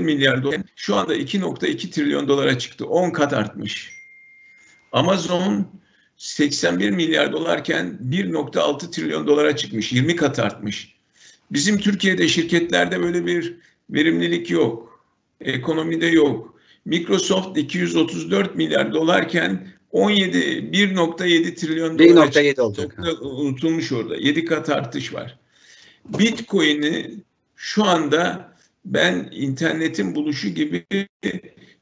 [0.00, 2.86] milyar dolar şu anda 2.2 trilyon dolara çıktı.
[2.86, 3.94] 10 kat artmış.
[4.92, 5.66] Amazon
[6.24, 9.92] 81 milyar dolarken 1.6 trilyon dolara çıkmış.
[9.92, 10.94] 20 kat artmış.
[11.50, 13.54] Bizim Türkiye'de şirketlerde böyle bir
[13.90, 15.04] verimlilik yok.
[15.40, 16.54] Ekonomide yok.
[16.84, 22.98] Microsoft 234 milyar dolarken 17 1.7 trilyon dolar 1.7 olacak.
[23.20, 24.16] Unutulmuş orada.
[24.16, 25.38] 7 kat artış var.
[26.04, 27.10] Bitcoin'i
[27.56, 28.52] şu anda
[28.84, 30.86] ben internetin buluşu gibi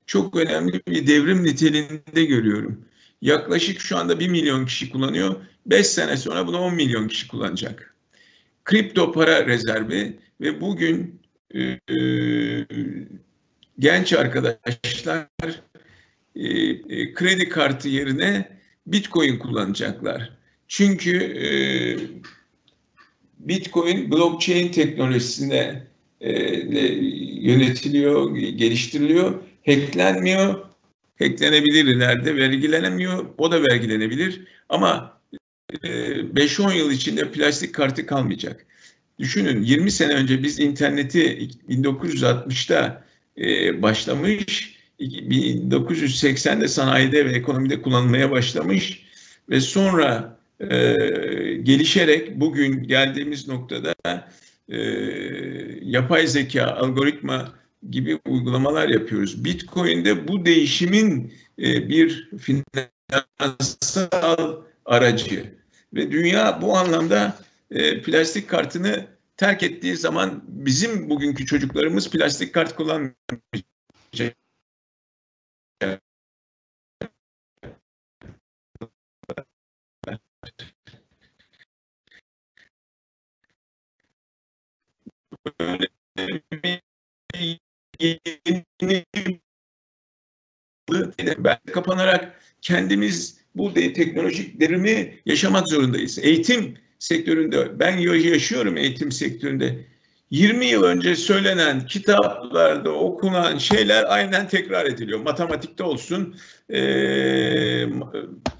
[0.07, 2.85] çok önemli bir devrim niteliğinde görüyorum.
[3.23, 5.37] Yaklaşık şu anda 1 milyon kişi kullanıyor.
[5.67, 7.95] 5 sene sonra bunu 10 milyon kişi kullanacak.
[8.65, 11.21] Kripto para rezervi ve bugün
[11.55, 12.67] e, e,
[13.79, 15.29] genç arkadaşlar
[16.37, 20.37] e, e, kredi kartı yerine Bitcoin kullanacaklar.
[20.69, 21.49] Çünkü e,
[23.39, 25.87] Bitcoin blockchain teknolojisine
[26.21, 26.33] e,
[27.41, 30.72] yönetiliyor, geliştiriliyor, hacklenmiyor
[31.23, 35.21] hacklenebilir ileride, vergilenemiyor, o da vergilenebilir ama
[35.73, 38.67] 5-10 e, yıl içinde plastik kartı kalmayacak.
[39.19, 43.05] Düşünün 20 sene önce biz interneti 1960'da
[43.39, 49.03] e, başlamış, 1980'de sanayide ve ekonomide kullanılmaya başlamış
[49.51, 50.77] ve sonra e,
[51.63, 53.95] gelişerek bugün geldiğimiz noktada
[54.69, 54.79] e,
[55.83, 57.53] yapay zeka, algoritma
[57.91, 59.45] gibi uygulamalar yapıyoruz.
[59.45, 62.83] Bitcoin'de bu değişimin e, bir finansal
[64.85, 65.55] aracı
[65.95, 67.39] ve dünya bu anlamda
[67.71, 69.07] e, plastik kartını
[69.37, 74.37] terk ettiği zaman bizim bugünkü çocuklarımız plastik kart kullanmayacak.
[85.61, 85.89] Böyle
[91.39, 96.19] ben kapanarak kendimiz bu teknolojik derimi yaşamak zorundayız.
[96.19, 99.93] Eğitim sektöründe ben yaşıyorum eğitim sektöründe.
[100.31, 105.21] 20 yıl önce söylenen kitaplarda okunan şeyler aynen tekrar ediliyor.
[105.21, 106.37] Matematikte olsun,
[106.71, 106.81] e,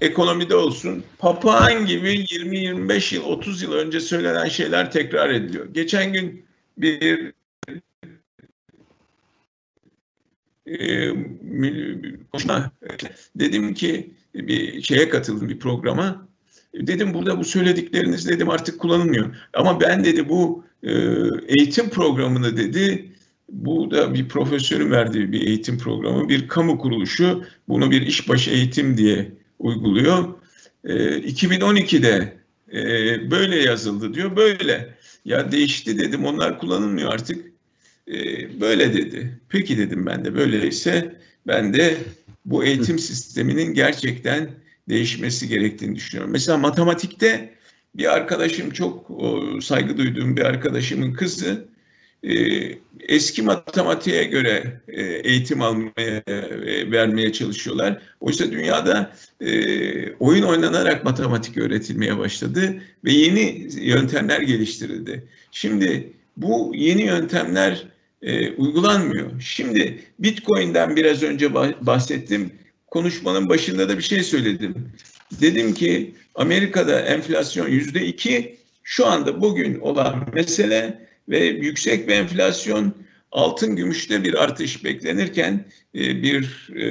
[0.01, 1.03] ekonomide olsun.
[1.19, 5.73] Papağan gibi 20-25 yıl, 30 yıl önce söylenen şeyler tekrar ediliyor.
[5.73, 6.45] Geçen gün
[6.77, 7.33] bir
[12.31, 12.71] konuşma
[13.35, 16.27] dedim ki bir şeye katıldım bir programa.
[16.73, 19.35] Dedim burada bu söyledikleriniz dedim artık kullanılmıyor.
[19.53, 20.63] Ama ben dedi bu
[21.47, 23.13] eğitim programını dedi
[23.49, 26.29] bu da bir profesörün verdiği bir eğitim programı.
[26.29, 30.33] Bir kamu kuruluşu bunu bir işbaşı eğitim diye uyguluyor.
[30.83, 32.37] E, 2012'de
[32.73, 34.35] e, böyle yazıldı diyor.
[34.35, 34.93] Böyle.
[35.25, 37.52] Ya değişti dedim onlar kullanılmıyor artık.
[38.07, 39.39] E, böyle dedi.
[39.49, 41.15] Peki dedim ben de böyleyse
[41.47, 41.97] ben de
[42.45, 44.49] bu eğitim sisteminin gerçekten
[44.89, 46.31] değişmesi gerektiğini düşünüyorum.
[46.31, 47.53] Mesela matematikte
[47.95, 51.67] bir arkadaşım çok o, saygı duyduğum bir arkadaşımın kızı
[52.23, 52.33] e,
[52.99, 58.01] eski matematiğe göre e, eğitim almaya e, vermeye çalışıyorlar.
[58.19, 65.27] Oysa dünyada e, oyun oynanarak matematik öğretilmeye başladı ve yeni yöntemler geliştirildi.
[65.51, 67.92] Şimdi bu yeni yöntemler
[68.23, 69.41] e, uygulanmıyor.
[69.41, 72.51] Şimdi Bitcoin'den biraz önce bahsettim.
[72.87, 74.75] Konuşmanın başında da bir şey söyledim.
[75.41, 82.93] Dedim ki Amerika'da enflasyon yüzde iki, şu anda bugün olan mesele ve yüksek bir enflasyon
[83.31, 85.65] altın gümüşte bir artış beklenirken
[85.95, 86.85] e, bir e,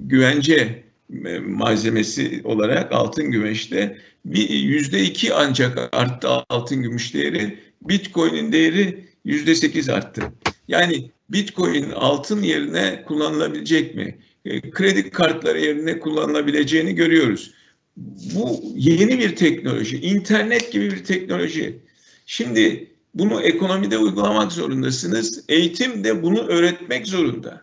[0.00, 0.84] güvence
[1.26, 3.98] e, malzemesi olarak altın gümüşte
[4.50, 7.58] yüzde iki ancak arttı altın gümüş değeri.
[7.82, 10.22] Bitcoin'in değeri yüzde sekiz arttı.
[10.68, 14.18] Yani Bitcoin altın yerine kullanılabilecek mi?
[14.70, 17.54] Kredi kartları yerine kullanılabileceğini görüyoruz.
[18.34, 21.78] Bu yeni bir teknoloji, internet gibi bir teknoloji.
[22.26, 25.44] Şimdi bunu ekonomide uygulamak zorundasınız.
[25.48, 27.62] Eğitim de bunu öğretmek zorunda.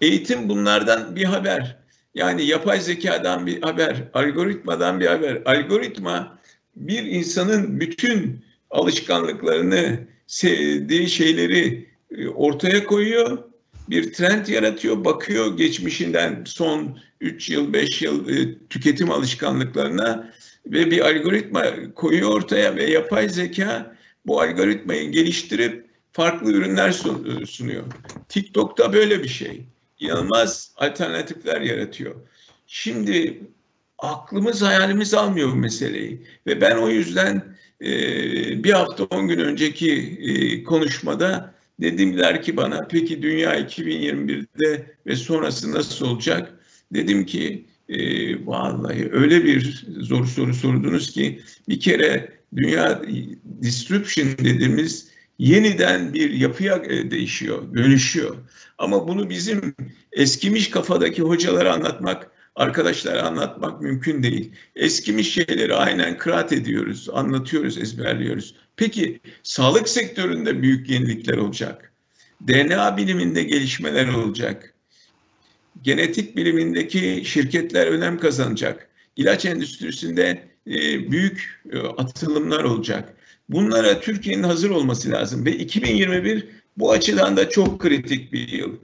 [0.00, 1.76] Eğitim bunlardan bir haber.
[2.14, 5.42] Yani yapay zekadan bir haber, algoritmadan bir haber.
[5.44, 6.38] Algoritma
[6.76, 9.98] bir insanın bütün alışkanlıklarını,
[10.34, 13.38] sevdiği şeyleri e, ortaya koyuyor.
[13.90, 20.32] Bir trend yaratıyor, bakıyor geçmişinden son 3 yıl, 5 yıl e, tüketim alışkanlıklarına
[20.66, 21.64] ve bir algoritma
[21.94, 26.92] koyuyor ortaya ve yapay zeka bu algoritmayı geliştirip farklı ürünler
[27.46, 27.84] sunuyor.
[28.28, 29.64] TikTok'ta böyle bir şey.
[29.98, 32.14] İnanılmaz alternatifler yaratıyor.
[32.66, 33.40] Şimdi
[33.98, 36.26] aklımız hayalimiz almıyor bu meseleyi.
[36.46, 37.53] Ve ben o yüzden e,
[38.64, 45.72] bir hafta on gün önceki e, konuşmada dediler ki bana peki dünya 2021'de ve sonrası
[45.72, 46.58] nasıl olacak?
[46.92, 47.98] Dedim ki e,
[48.46, 53.02] vallahi öyle bir zor soru sordunuz ki bir kere dünya
[53.62, 55.08] disruption dediğimiz
[55.38, 58.36] yeniden bir yapıya e, değişiyor, dönüşüyor.
[58.78, 59.74] Ama bunu bizim
[60.12, 64.52] eskimiş kafadaki hocalara anlatmak, arkadaşlara anlatmak mümkün değil.
[64.76, 68.54] Eskimiş şeyleri aynen kıraat ediyoruz, anlatıyoruz, ezberliyoruz.
[68.76, 71.92] Peki sağlık sektöründe büyük yenilikler olacak.
[72.48, 74.74] DNA biliminde gelişmeler olacak.
[75.82, 78.88] Genetik bilimindeki şirketler önem kazanacak.
[79.16, 83.14] İlaç endüstrisinde e, büyük e, atılımlar olacak.
[83.48, 88.76] Bunlara Türkiye'nin hazır olması lazım ve 2021 bu açıdan da çok kritik bir yıl.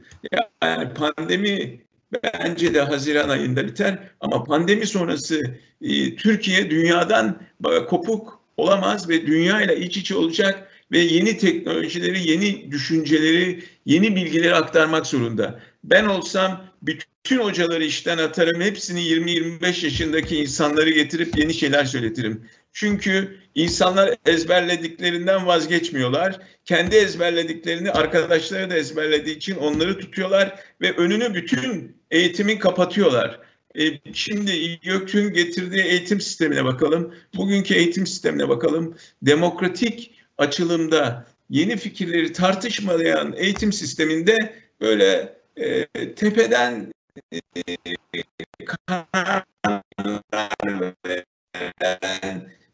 [0.62, 1.80] Yani pandemi
[2.12, 5.40] bence de Haziran ayında biter ama pandemi sonrası
[5.82, 7.42] e, Türkiye dünyadan
[7.88, 14.54] kopuk olamaz ve dünya ile iç içe olacak ve yeni teknolojileri, yeni düşünceleri, yeni bilgileri
[14.54, 15.60] aktarmak zorunda.
[15.84, 18.60] Ben olsam bütün hocaları işten atarım.
[18.60, 22.48] Hepsini 20-25 yaşındaki insanları getirip yeni şeyler söyletirim.
[22.72, 26.40] Çünkü insanlar ezberlediklerinden vazgeçmiyorlar.
[26.64, 33.40] Kendi ezberlediklerini arkadaşları da ezberlediği için onları tutuyorlar ve önünü bütün eğitimin kapatıyorlar.
[33.78, 37.14] E, şimdi YÖK'ün getirdiği eğitim sistemine bakalım.
[37.36, 38.96] Bugünkü eğitim sistemine bakalım.
[39.22, 44.36] Demokratik açılımda yeni fikirleri tartışmayan eğitim sisteminde
[44.80, 46.92] böyle e, tepeden
[47.32, 47.40] e,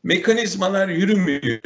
[0.03, 1.61] mekanizmalar yürümüyor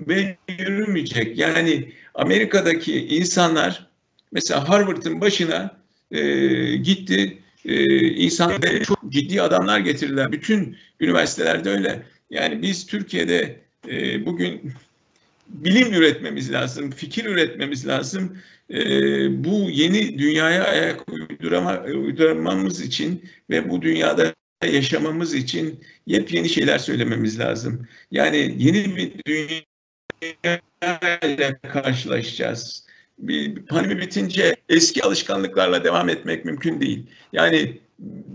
[0.00, 1.38] ve yürümeyecek.
[1.38, 3.90] Yani Amerika'daki insanlar
[4.32, 5.79] mesela Harvard'ın başına
[6.10, 10.32] e, gitti e, insanlara çok ciddi adamlar getirdiler.
[10.32, 12.02] Bütün üniversitelerde öyle.
[12.30, 14.72] Yani biz Türkiye'de e, bugün
[15.48, 18.38] bilim üretmemiz lazım, fikir üretmemiz lazım.
[18.70, 18.80] E,
[19.44, 24.34] bu yeni dünyaya ayak uydurama, uyduramamız için ve bu dünyada
[24.64, 27.88] yaşamamız için yepyeni şeyler söylememiz lazım.
[28.10, 29.60] Yani yeni bir dünya
[31.22, 32.89] ile karşılaşacağız.
[33.68, 37.06] Pandemi bitince eski alışkanlıklarla devam etmek mümkün değil.
[37.32, 37.78] Yani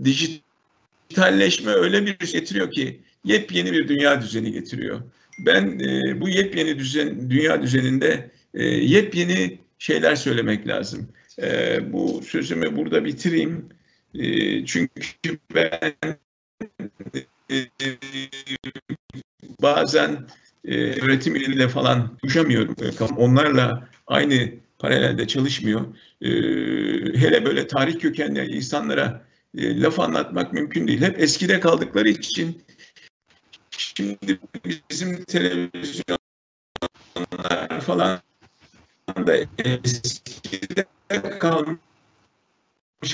[0.04, 5.00] dijitalleşme öyle bir getiriyor ki yepyeni bir dünya düzeni getiriyor.
[5.38, 11.08] Ben e, bu yepyeni düzen, dünya düzeninde e, yepyeni şeyler söylemek lazım.
[11.42, 13.68] e, bu sözümü burada bitireyim.
[14.14, 15.94] E, çünkü ben
[17.50, 17.56] e,
[19.62, 20.26] bazen
[20.64, 22.76] e, öğretim üyeleriyle falan düşemiyorum.
[23.16, 25.80] Onlarla aynı paralelde çalışmıyor.
[26.20, 26.28] E,
[27.18, 29.24] hele böyle tarih kökenli insanlara
[29.58, 31.00] e, laf anlatmak mümkün değil.
[31.00, 32.62] Hep eskide kaldıkları için
[33.70, 34.38] şimdi
[34.90, 36.18] bizim televizyonlar
[37.80, 38.20] falan
[39.26, 40.86] da eskide
[41.38, 41.78] kalmış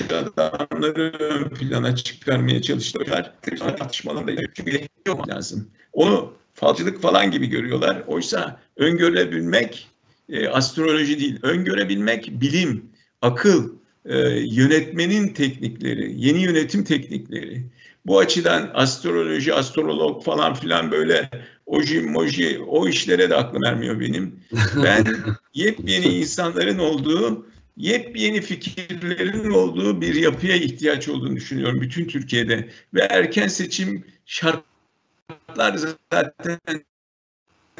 [0.09, 3.33] adamları ön plana çıkarmaya çalışıyorlar.
[3.59, 5.71] Tartışmalarda çünkü yok lazım.
[5.93, 8.03] Onu falcılık falan gibi görüyorlar.
[8.07, 9.92] Oysa öngörebilmek
[10.29, 11.39] e, astroloji değil.
[11.41, 12.85] Öngörebilmek bilim,
[13.21, 13.69] akıl,
[14.05, 17.63] e, yönetmenin teknikleri, yeni yönetim teknikleri.
[18.05, 21.29] Bu açıdan astroloji, astrolog falan filan böyle
[21.65, 24.39] oji moji o işlere de aklım ermiyor benim.
[24.83, 25.05] Ben
[25.53, 27.47] yepyeni insanların olduğu,
[27.77, 32.69] yepyeni fikirlerin olduğu bir yapıya ihtiyaç olduğunu düşünüyorum bütün Türkiye'de.
[32.93, 35.75] Ve erken seçim şartlar
[36.11, 36.59] zaten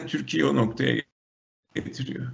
[0.07, 1.01] Türkiye o noktaya
[1.75, 2.27] getiriyor.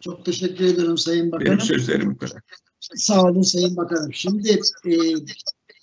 [0.00, 1.46] Çok teşekkür ederim Sayın Bakanım.
[1.46, 2.42] Benim sözlerim bu kadar.
[2.80, 4.14] Sağ olun Sayın Bakanım.
[4.14, 4.96] Şimdi e,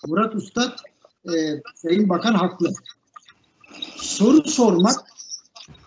[0.07, 0.79] Murat Ustad,
[1.25, 2.73] e, Sayın Bakan haklı.
[3.95, 4.99] Soru sormak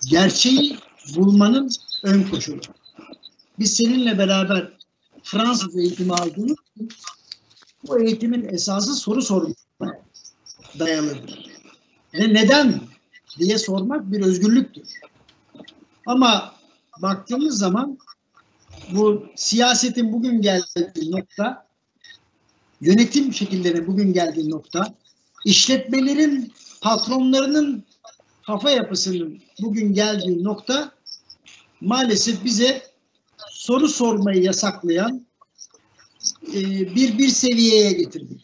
[0.08, 0.78] gerçeği
[1.16, 1.70] bulmanın
[2.02, 2.60] ön koşulu.
[3.58, 4.72] Biz seninle beraber
[5.22, 6.88] Fransız eğitimi aldığımız için
[7.88, 10.02] bu eğitimin esası soru sormaya
[10.78, 11.52] dayalıdır.
[12.14, 12.80] Ve neden
[13.38, 14.88] diye sormak bir özgürlüktür.
[16.06, 16.54] Ama
[16.98, 17.98] baktığımız zaman
[18.90, 21.66] bu siyasetin bugün geldiği nokta,
[22.80, 24.94] yönetim şekillerinin bugün geldiği nokta,
[25.44, 27.84] işletmelerin patronlarının
[28.46, 30.92] kafa yapısının bugün geldiği nokta
[31.80, 32.82] maalesef bize
[33.50, 35.26] soru sormayı yasaklayan
[36.48, 36.60] e,
[36.94, 38.34] bir bir seviyeye getirdi.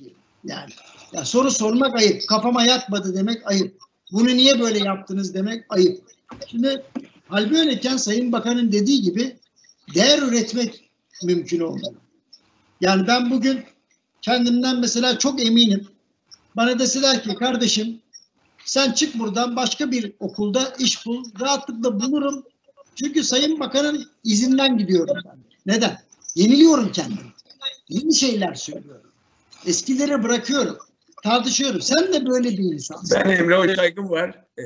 [0.44, 0.70] Yani
[1.12, 2.28] ya soru sormak ayıp.
[2.28, 3.78] Kafama yatmadı demek ayıp.
[4.12, 6.04] Bunu niye böyle yaptınız demek ayıp.
[6.46, 6.82] Şimdi
[7.28, 9.36] hal böyleyken Sayın Bakan'ın dediği gibi
[9.94, 10.90] değer üretmek
[11.22, 11.94] mümkün olmalı.
[12.80, 13.64] Yani ben bugün
[14.22, 15.88] kendimden mesela çok eminim.
[16.56, 18.00] Bana deseler ki kardeşim
[18.64, 21.24] sen çık buradan başka bir okulda iş bul.
[21.40, 22.44] Rahatlıkla bulurum.
[22.94, 25.38] Çünkü Sayın Bakan'ın izinden gidiyorum ben.
[25.66, 25.98] Neden?
[26.34, 27.32] Yeniliyorum kendimi.
[27.88, 29.10] Yeni şeyler söylüyorum.
[29.66, 30.78] Eskileri bırakıyorum.
[31.22, 31.80] Tartışıyorum.
[31.80, 33.18] Sen de böyle bir insansın.
[33.24, 34.44] Ben Emre Hoca saygım var.
[34.58, 34.62] Ee,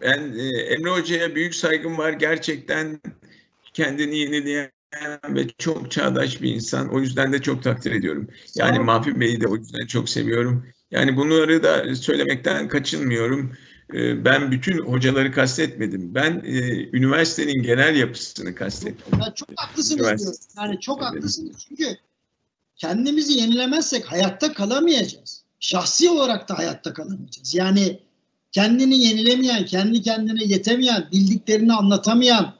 [0.00, 2.12] Ben e, Emre Hoca'ya büyük saygım var.
[2.12, 3.00] Gerçekten
[3.72, 4.70] kendini yenileyen
[5.28, 6.94] ve çok çağdaş bir insan.
[6.94, 8.28] O yüzden de çok takdir ediyorum.
[8.54, 8.78] Yani.
[8.78, 10.66] Mahfi Bey'i de o yüzden çok seviyorum.
[10.90, 13.52] Yani bunları da söylemekten kaçınmıyorum.
[13.94, 16.14] Ee, Ben bütün hocaları kastetmedim.
[16.14, 16.58] Ben e,
[16.96, 19.20] üniversitenin genel yapısını kastettim.
[19.20, 20.34] Ya çok haklısınız diyorum.
[20.56, 21.12] Yani çok Evet.
[21.12, 21.66] haklısınız.
[21.68, 21.96] Çünkü
[22.76, 25.44] kendimizi yenilemezsek hayatta kalamayacağız.
[25.60, 27.54] Şahsi olarak da hayatta kalamayacağız.
[27.54, 28.00] Yani
[28.52, 32.54] kendini yenilemeyen, kendi kendine yetemeyen, bildiklerini anlatamayan,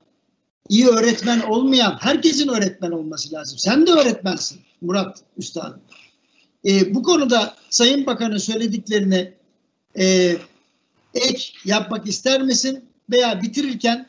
[0.68, 3.58] iyi öğretmen olmayan, herkesin öğretmen olması lazım.
[3.58, 5.80] Sen de öğretmensin Murat Üstadım.
[6.66, 9.32] Ee, bu konuda Sayın Bakan'ın söylediklerini
[9.98, 10.36] e,
[11.14, 12.84] ek yapmak ister misin?
[13.10, 14.06] Veya bitirirken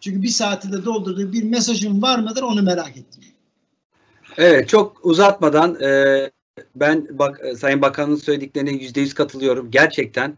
[0.00, 3.22] çünkü bir saati de doldurduğu bir mesajın var mıdır onu merak ettim.
[4.36, 6.30] Evet çok uzatmadan e,
[6.76, 9.70] ben bak e, Sayın Bakan'ın söylediklerine yüzde yüz katılıyorum.
[9.70, 10.36] Gerçekten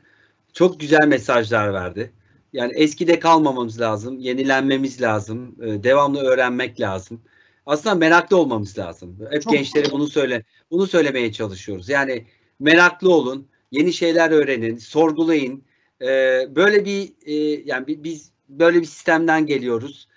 [0.53, 2.13] çok güzel mesajlar verdi.
[2.53, 7.21] Yani eskide kalmamamız lazım, yenilenmemiz lazım, e, devamlı öğrenmek lazım.
[7.67, 9.19] Aslında meraklı olmamız lazım.
[9.31, 11.89] Hep Çok gençlere bunu söyle, bunu söylemeye çalışıyoruz.
[11.89, 12.27] Yani
[12.61, 15.65] meraklı olun, yeni şeyler öğrenin, sorgulayın.
[16.03, 16.07] E,
[16.57, 20.09] böyle bir e, yani bi- biz böyle bir sistemden geliyoruz.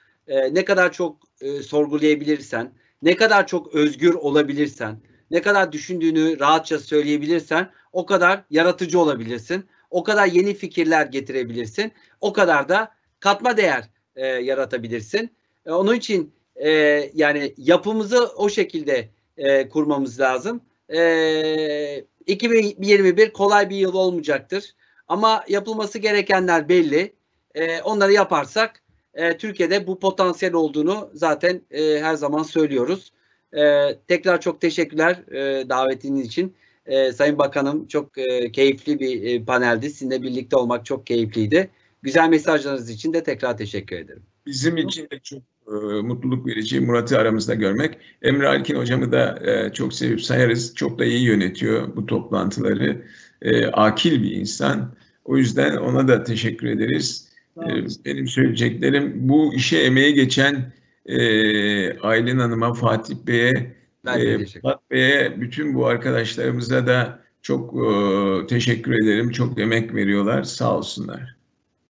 [0.51, 1.17] Ne kadar çok
[1.63, 4.97] sorgulayabilirsen, ne kadar çok özgür olabilirsen,
[5.31, 9.65] ne kadar düşündüğünü rahatça söyleyebilirsen o kadar yaratıcı olabilirsin.
[9.95, 11.91] O kadar yeni fikirler getirebilirsin.
[12.21, 15.31] O kadar da katma değer e, yaratabilirsin.
[15.65, 16.69] E, onun için e,
[17.13, 20.61] yani yapımızı o şekilde e, kurmamız lazım.
[20.89, 24.75] E, 2021 kolay bir yıl olmayacaktır.
[25.07, 27.13] Ama yapılması gerekenler belli.
[27.55, 28.83] E, onları yaparsak
[29.13, 33.11] e, Türkiye'de bu potansiyel olduğunu zaten e, her zaman söylüyoruz.
[33.53, 36.55] E, tekrar çok teşekkürler e, davetiniz için.
[36.85, 39.89] E, Sayın Bakanım çok e, keyifli bir e, paneldi.
[39.89, 41.69] Sizinle birlikte olmak çok keyifliydi.
[42.01, 44.23] Güzel mesajlarınız için de tekrar teşekkür ederim.
[44.45, 47.97] Bizim için de çok e, mutluluk verici Murat'ı aramızda görmek.
[48.21, 50.75] Emre Alkin hocamı da e, çok sevip sayarız.
[50.75, 53.05] Çok da iyi yönetiyor bu toplantıları.
[53.41, 54.95] E, akil bir insan.
[55.25, 57.27] O yüzden ona da teşekkür ederiz.
[57.57, 57.65] E,
[58.05, 60.73] benim söyleyeceklerim bu işe emeği geçen
[61.05, 63.74] e, Aylin Hanım'a, Fatih Bey'e
[64.05, 69.31] Ben de Ee, teşekkür Polat Bey'e, bütün bu arkadaşlarımıza da çok e, teşekkür ederim.
[69.31, 70.43] Çok emek veriyorlar.
[70.43, 71.35] Sağ olsunlar.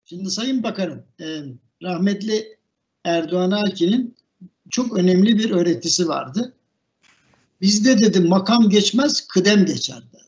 [0.05, 1.25] Şimdi Sayın Bakanım, e,
[1.83, 2.57] rahmetli
[3.03, 4.15] Erdoğan Alkin'in
[4.69, 6.53] çok önemli bir öğretisi vardı.
[7.61, 10.25] Bizde dedi makam geçmez, kıdem geçer derdi.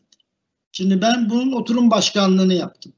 [0.71, 2.93] Şimdi ben bunun oturum başkanlığını yaptım.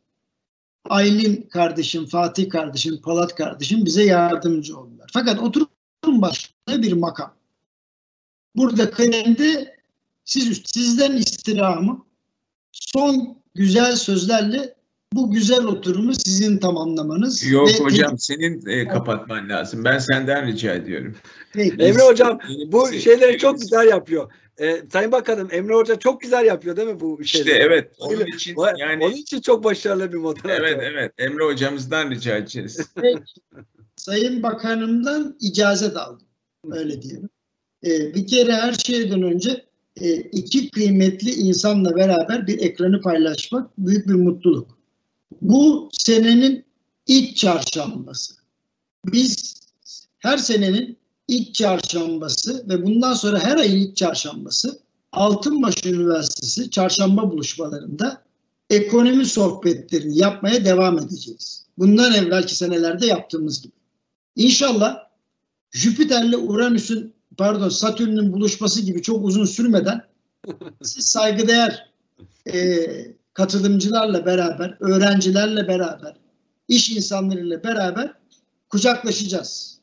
[0.90, 5.10] Aylin kardeşim, Fatih kardeşim, Polat kardeşim bize yardımcı oldular.
[5.14, 5.70] Fakat oturum
[6.22, 7.39] başkanlığı bir makam.
[8.56, 9.76] Burada kıdemde
[10.26, 12.06] siz, sizden istirhamı
[12.72, 14.76] son güzel sözlerle
[15.14, 17.44] bu güzel oturumu sizin tamamlamanız.
[17.52, 19.84] Yok ve- hocam senin e, kapatman lazım.
[19.84, 21.16] Ben senden rica ediyorum.
[21.54, 21.76] Peki.
[21.84, 24.32] Emre Hocam bu şeyleri çok güzel yapıyor.
[24.62, 27.64] Ee, Sayın Bakanım Emre Hoca çok güzel yapıyor değil mi bu İşte şeyleri?
[27.64, 30.50] evet onun için yani Onun için çok başarılı bir moderatör.
[30.50, 32.90] evet evet Emre hocamızdan rica edeceğiz.
[32.96, 33.20] Peki.
[33.96, 36.28] Sayın Bakanımdan icazet aldım.
[36.72, 37.30] Öyle diyelim.
[37.86, 39.66] Ee, bir kere her şeyden önce
[40.02, 44.78] e, iki kıymetli insanla beraber bir ekranı paylaşmak büyük bir mutluluk.
[45.42, 46.66] Bu senenin
[47.08, 48.34] ilk çarşambası.
[49.06, 49.56] Biz
[50.20, 54.80] her senenin ilk çarşambası ve bundan sonra her ayın ilk çarşambası
[55.12, 58.24] Altınbaş Üniversitesi çarşamba buluşmalarında
[58.70, 61.66] ekonomi sohbetlerini yapmaya devam edeceğiz.
[61.78, 63.74] Bundan evvelki senelerde yaptığımız gibi.
[64.36, 64.98] İnşallah
[65.72, 70.02] Jüpiter'le Uranüs'ün pardon Satürn'ün buluşması gibi çok uzun sürmeden
[70.84, 71.90] siz saygıdeğer
[72.54, 72.88] e,
[73.34, 76.16] katılımcılarla beraber, öğrencilerle beraber,
[76.68, 78.14] iş insanlarıyla beraber
[78.70, 79.80] kucaklaşacağız.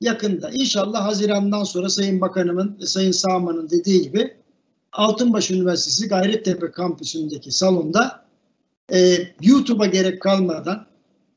[0.00, 0.50] Yakında.
[0.50, 4.36] İnşallah Haziran'dan sonra Sayın Bakanımın ve Sayın Sağman'ın dediği gibi
[4.92, 8.24] Altınbaş Üniversitesi Gayrettepe kampüsündeki salonda
[8.92, 10.86] e, YouTube'a gerek kalmadan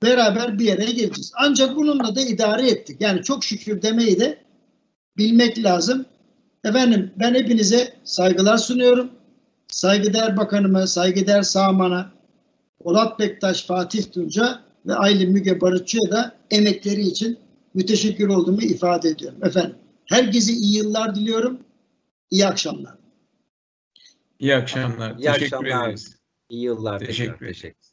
[0.03, 1.32] beraber bir yere geleceğiz.
[1.36, 3.01] Ancak bununla da idare ettik.
[3.01, 4.41] Yani çok şükür demeyi de
[5.22, 6.05] bilmek lazım.
[6.63, 9.11] Efendim ben hepinize saygılar sunuyorum.
[9.67, 12.11] Saygıdeğer Bakanıma, saygıdeğer Sağman'a,
[12.84, 17.38] Polat Bektaş, Fatih Tunca ve Aylin Müge Barutçu'ya da emekleri için
[17.74, 19.39] müteşekkir olduğumu ifade ediyorum.
[19.43, 21.59] Efendim herkese iyi yıllar diliyorum.
[22.32, 22.93] İyi akşamlar.
[24.39, 25.11] İyi akşamlar.
[25.11, 25.88] İyi Teşekkür akşamlar.
[25.88, 26.15] ederiz.
[26.49, 26.99] İyi yıllar.
[26.99, 27.47] Teşekkür.
[27.47, 27.91] Teşekkür.